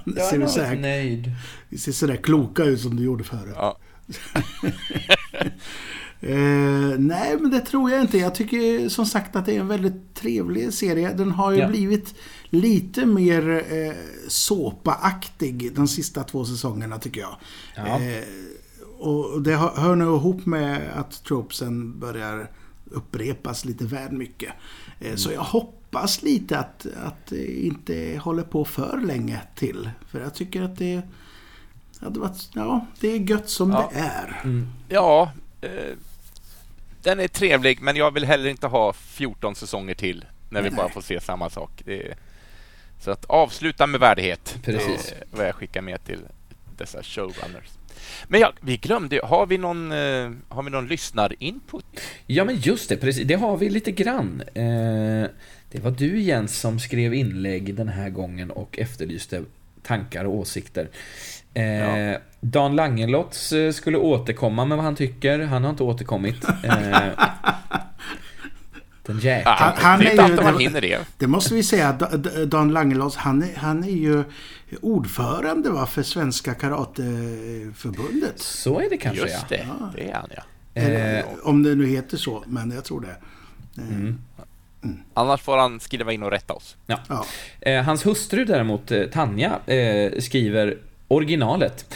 [0.05, 1.33] det ser jag är nöjd.
[1.69, 3.55] Vi ser sådär kloka ut som du gjorde förut.
[3.57, 3.77] Ja.
[6.21, 8.19] eh, nej, men det tror jag inte.
[8.19, 11.13] Jag tycker som sagt att det är en väldigt trevlig serie.
[11.13, 11.69] Den har ju ja.
[11.69, 12.15] blivit
[12.45, 13.95] lite mer eh,
[14.29, 17.37] såpaaktig de sista två säsongerna tycker jag.
[17.77, 18.01] Ja.
[18.01, 18.25] Eh,
[18.99, 22.51] och det hör nog ihop med att tropesen börjar
[22.91, 24.53] upprepas lite väl mycket.
[25.01, 25.19] Eh, mm.
[25.19, 29.91] Så jag hoppas lite att, att det inte håller på för länge till.
[30.11, 31.03] För jag tycker att det,
[32.01, 33.91] hade varit, ja, det är gött som ja.
[33.93, 34.41] det är.
[34.45, 34.67] Mm.
[34.89, 35.97] Ja, eh,
[37.03, 40.77] den är trevlig men jag vill heller inte ha 14 säsonger till när vi nej,
[40.77, 41.83] bara får se samma sak.
[41.87, 42.17] Är,
[43.01, 44.59] så att avsluta med värdighet.
[44.63, 45.15] Precis.
[45.19, 46.21] Det är vad jag skickar med till
[46.77, 47.69] dessa showrunners.
[48.29, 51.85] Men ja, vi glömde, har vi någon, eh, har vi någon lyssnarinput?
[52.27, 53.27] Ja, men just det, precis.
[53.27, 54.43] Det har vi lite grann.
[54.55, 55.29] Eh,
[55.71, 59.45] det var du Jens som skrev inlägg den här gången och efterlyste
[59.89, 60.89] tankar och åsikter.
[61.55, 62.19] Eh, ja.
[62.41, 65.39] Dan Langelotz skulle återkomma med vad han tycker.
[65.39, 66.37] Han har inte återkommit.
[69.07, 69.55] Den jäkeln.
[69.59, 70.99] Han, han är, ju, man hinner det.
[71.19, 71.93] Det måste vi säga.
[72.47, 74.25] Dan Langelås, han är, han är ju
[74.81, 78.39] ordförande va, för Svenska Karateförbundet.
[78.39, 79.93] Så är det kanske Just det, ja.
[79.97, 80.43] det är han ja.
[80.83, 83.17] Eh, om det nu heter så, men jag tror det.
[83.83, 84.19] Mm.
[84.85, 84.97] Mm.
[85.15, 86.77] Annars får han skriva in och rätta oss.
[86.87, 86.99] Ja.
[87.09, 87.25] ja.
[87.61, 91.95] Eh, hans hustru däremot, eh, Tanja, eh, skriver originalet.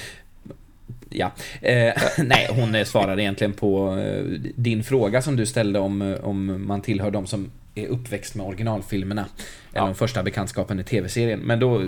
[1.11, 4.25] Ja, eh, nej, hon svarar egentligen på eh,
[4.55, 9.27] din fråga som du ställde om, om man tillhör de som är uppväxt med originalfilmerna.
[9.73, 9.79] Ja.
[9.79, 11.41] Eller de första bekantskapen i tv-serien.
[11.41, 11.83] Men då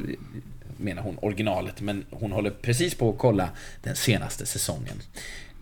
[0.77, 3.49] menar hon originalet, men hon håller precis på att kolla
[3.83, 4.97] den senaste säsongen.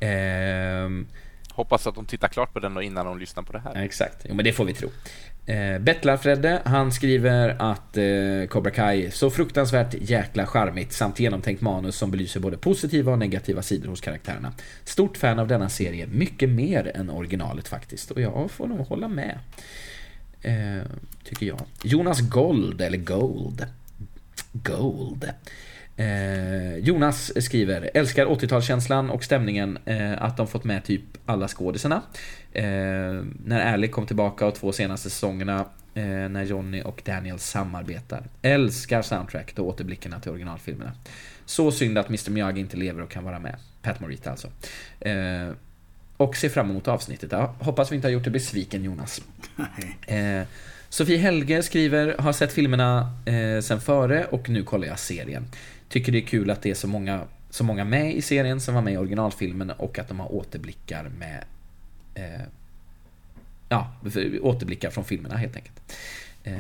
[0.01, 1.07] Eh,
[1.55, 3.83] Hoppas att de tittar klart på den innan de lyssnar på det här.
[3.83, 4.89] Exakt, jo, men det får vi tro.
[5.47, 11.97] Eh, Bettlar-Fredde, han skriver att eh, Cobra Kai så fruktansvärt jäkla charmigt samt genomtänkt manus
[11.97, 14.53] som belyser både positiva och negativa sidor hos karaktärerna.
[14.85, 18.11] Stort fan av denna serie, mycket mer än originalet faktiskt.
[18.11, 19.39] Och jag får nog hålla med.
[20.43, 20.87] Eh,
[21.25, 21.61] tycker jag.
[21.83, 23.67] Jonas Gold, eller Gold.
[24.53, 25.33] Gold.
[25.97, 32.03] Eh, Jonas skriver, älskar 80-talskänslan och stämningen, eh, att de fått med typ alla skådisarna.
[32.53, 32.65] Eh,
[33.45, 38.23] när Ally kom tillbaka och två senaste säsongerna, eh, när Johnny och Daniel samarbetar.
[38.43, 40.93] Älskar soundtracket och återblickarna till originalfilmerna.
[41.45, 43.57] Så synd att Mr Miyagi inte lever och kan vara med.
[43.83, 44.49] Pat Morita alltså.
[45.01, 45.49] Eh,
[46.17, 47.33] och ser fram emot avsnittet.
[47.33, 49.23] Jag hoppas vi inte har gjort dig besviken Jonas.
[50.07, 50.47] Eh,
[50.89, 55.47] Sofie Helge skriver, har sett filmerna eh, sen före och nu kollar jag serien.
[55.93, 58.75] Tycker det är kul att det är så många, så många med i serien som
[58.75, 61.45] var med i originalfilmen och att de har återblickar med
[62.15, 62.43] eh,
[63.73, 63.93] Ja,
[64.41, 65.97] återblickar från filmerna helt enkelt.
[66.45, 66.55] Eh,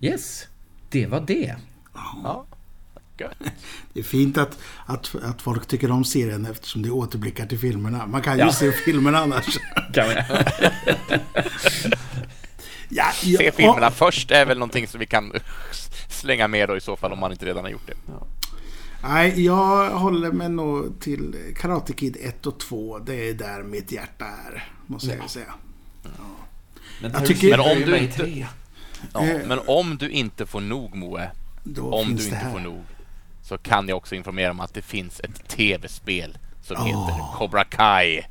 [0.00, 0.46] yes,
[0.90, 1.56] det var det.
[2.24, 2.46] Ja.
[3.92, 7.58] Det är fint att, att, att folk tycker om serien eftersom det är återblickar till
[7.58, 8.06] filmerna.
[8.06, 8.52] Man kan ju ja.
[8.52, 9.58] se filmerna annars.
[9.94, 10.06] Kan
[12.88, 15.32] ja, Se filmerna först är väl någonting som vi kan
[16.08, 17.94] slänga med då i så fall om man inte redan har gjort det.
[19.02, 22.98] Nej, jag håller mig nog till Karate Kid 1 och 2.
[22.98, 25.14] Det är där mitt hjärta är, måste ja.
[25.20, 25.54] jag säga.
[26.02, 26.10] Ja.
[27.02, 28.46] Men, jag tycker, men om du inte...
[29.12, 29.46] Ja, eh.
[29.46, 31.30] men om du inte får nog Moe,
[31.80, 32.84] om du inte får nog,
[33.42, 36.86] så kan jag också informera om att det finns ett tv-spel som oh.
[36.86, 38.22] heter Cobra Kai.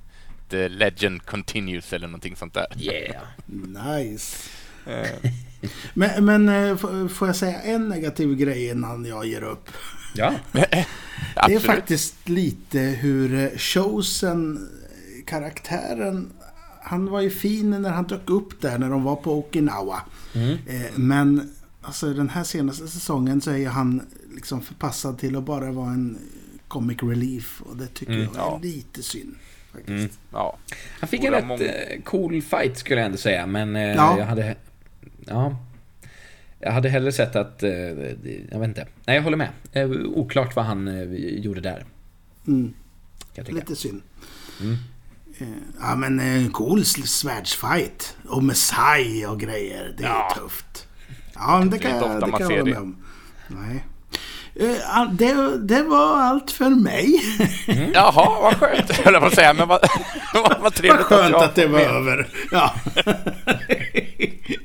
[0.50, 2.68] The Legend Continues eller någonting sånt där.
[2.78, 3.24] Yeah.
[3.48, 4.50] nice.
[4.86, 5.32] Eh.
[5.94, 9.70] men, men eh, får jag säga en negativ grej innan jag ger upp?
[10.18, 10.34] Ja.
[11.48, 14.70] det är faktiskt lite hur Chosen,
[15.26, 16.30] karaktären,
[16.82, 20.02] han var ju fin när han dök upp där när de var på Okinawa.
[20.36, 20.58] Mm.
[20.68, 24.02] Eh, men alltså den här senaste säsongen så är han
[24.36, 26.18] liksom förpassad till att bara vara en
[26.68, 27.62] comic relief.
[27.62, 28.60] Och det tycker mm, jag är ja.
[28.62, 29.36] lite synd.
[29.88, 30.58] Mm, ja.
[31.00, 31.64] Han fick en rätt många...
[31.64, 34.20] Eh, cool fight skulle jag ändå säga, men eh, ja.
[34.20, 34.56] jag hade...
[35.26, 35.58] Ja,
[36.60, 38.88] jag hade hellre sett att, eh, jag vet inte.
[39.06, 39.50] Nej, jag håller med.
[39.72, 41.86] Eh, oklart vad han eh, gjorde där.
[42.48, 42.74] Mm.
[43.48, 44.02] Lite synd.
[44.62, 44.78] Mm.
[45.82, 48.18] Ja men en cool svärdsfight.
[48.28, 49.96] Och med sai och grejer.
[49.98, 50.34] Det är ja.
[50.36, 50.88] tufft.
[51.34, 52.98] Ja, det kan, jag, det kan jag hålla med om.
[53.48, 53.86] Nej.
[55.12, 57.22] Det, det var allt för mig.
[57.68, 57.92] Mm.
[57.94, 59.54] Jaha, vad skönt, höll jag på att säga.
[59.54, 59.82] Men vad,
[60.62, 62.28] vad trevligt vad skönt att, att det var över.
[62.52, 62.76] Ja.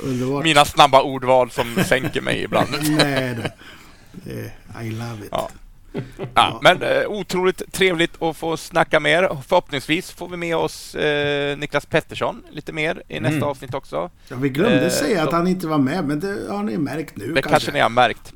[0.00, 0.44] Underbart.
[0.44, 2.68] Mina snabba ordval som sänker mig ibland.
[2.88, 3.36] Nej,
[4.12, 5.28] det, I love it.
[5.30, 5.50] Ja.
[6.34, 9.28] Ja, men eh, otroligt trevligt att få snacka mer.
[9.48, 13.48] Förhoppningsvis får vi med oss eh, Niklas Pettersson lite mer i nästa mm.
[13.48, 14.10] avsnitt också.
[14.28, 17.16] Ja, vi glömde eh, säga att han inte var med, men det har ni märkt
[17.16, 17.26] nu.
[17.26, 18.32] Det kanske, kanske ni har märkt.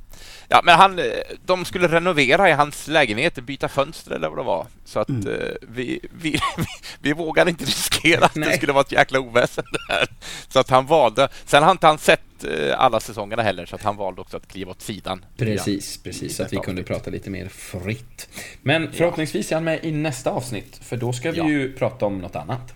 [0.52, 1.00] Ja, men han,
[1.46, 4.66] de skulle renovera i hans lägenhet, byta fönster eller vad det var.
[4.84, 5.28] Så att mm.
[5.28, 6.66] eh, vi, vi, vi,
[7.00, 8.48] vi vågade inte riskera att Nej.
[8.48, 10.08] det skulle vara ett jäkla oväsen där.
[10.48, 11.28] Så att han valde.
[11.44, 14.48] Sen har inte han sett eh, alla säsongerna heller, så att han valde också att
[14.48, 15.24] kliva åt sidan.
[15.36, 16.36] Precis, precis.
[16.36, 18.28] Så att vi kunde prata lite mer fritt.
[18.62, 21.48] Men förhoppningsvis är han med i nästa avsnitt, för då ska vi ja.
[21.48, 22.74] ju prata om något annat.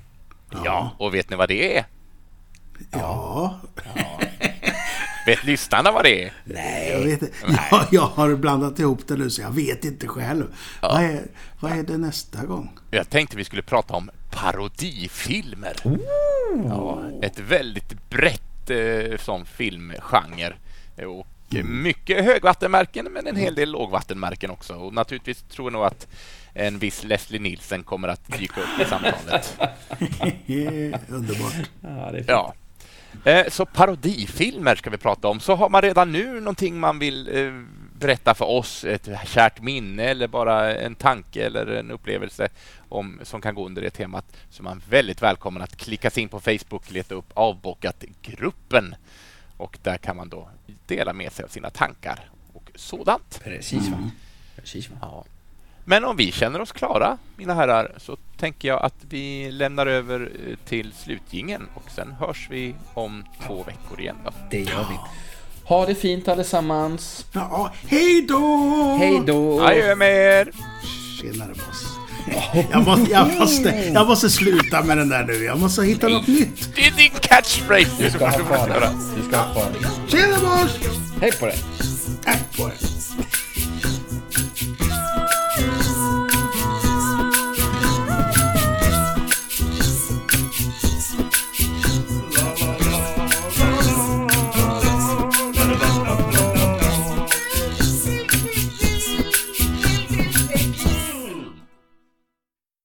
[0.64, 1.84] Ja, och vet ni vad det är?
[2.90, 3.60] Ja.
[3.94, 4.20] ja.
[5.26, 6.32] Vet lyssnarna vad det är?
[6.44, 7.32] Nej, jag, vet,
[7.70, 10.44] jag, jag har blandat ihop det nu så jag vet inte själv.
[10.82, 10.88] Ja.
[10.88, 11.22] Vad, är,
[11.60, 12.78] vad är det nästa gång?
[12.90, 15.76] Jag tänkte vi skulle prata om parodifilmer.
[16.64, 20.54] Ja, ett väldigt brett eh, sån filmgenre.
[21.06, 21.82] Och mm.
[21.82, 24.74] mycket högvattenmärken men en hel del lågvattenmärken också.
[24.74, 26.06] Och naturligtvis tror jag nog att
[26.54, 29.58] en viss Leslie Nielsen kommer att dyka upp i samtalet.
[31.08, 31.54] Underbart.
[31.80, 32.54] Ja, det är ja.
[33.24, 35.40] Eh, så parodifilmer ska vi prata om.
[35.40, 37.52] Så har man redan nu någonting man vill eh,
[37.98, 42.48] berätta för oss, ett kärt minne eller bara en tanke eller en upplevelse
[42.88, 46.22] om, som kan gå under det temat, så är man väldigt välkommen att klicka sig
[46.22, 48.94] in på Facebook, leta upp Avbockat-gruppen
[49.56, 50.48] och där kan man då
[50.86, 53.40] dela med sig av sina tankar och sådant.
[53.44, 53.88] Precis.
[53.88, 53.96] Va?
[53.96, 54.10] Mm.
[54.56, 54.96] Precis va?
[55.00, 55.24] Ja.
[55.84, 60.20] Men om vi känner oss klara, mina herrar, så tänker jag att vi lämnar över
[60.20, 64.16] eh, till slutgingen och sen hörs vi om två veckor igen.
[64.24, 64.30] Då.
[64.50, 64.98] Det gör vi.
[65.64, 67.26] Ha det fint allesammans.
[67.32, 68.96] Ja, hej då!
[69.00, 69.62] Hej då!
[69.62, 70.50] Adjö med er!
[71.20, 71.86] Tjenare boss.
[72.70, 75.44] Jag måste, jag, måste, jag måste sluta med den där nu.
[75.44, 76.74] Jag måste hitta något nytt.
[76.74, 77.90] Det är din catchphrase!
[77.98, 78.90] Du ska ha kvar det.
[79.16, 80.10] Du ska ha kvar det.
[80.16, 80.78] Tjena boss!
[81.20, 81.58] Hej på dig!
[82.26, 83.43] Äh, på det.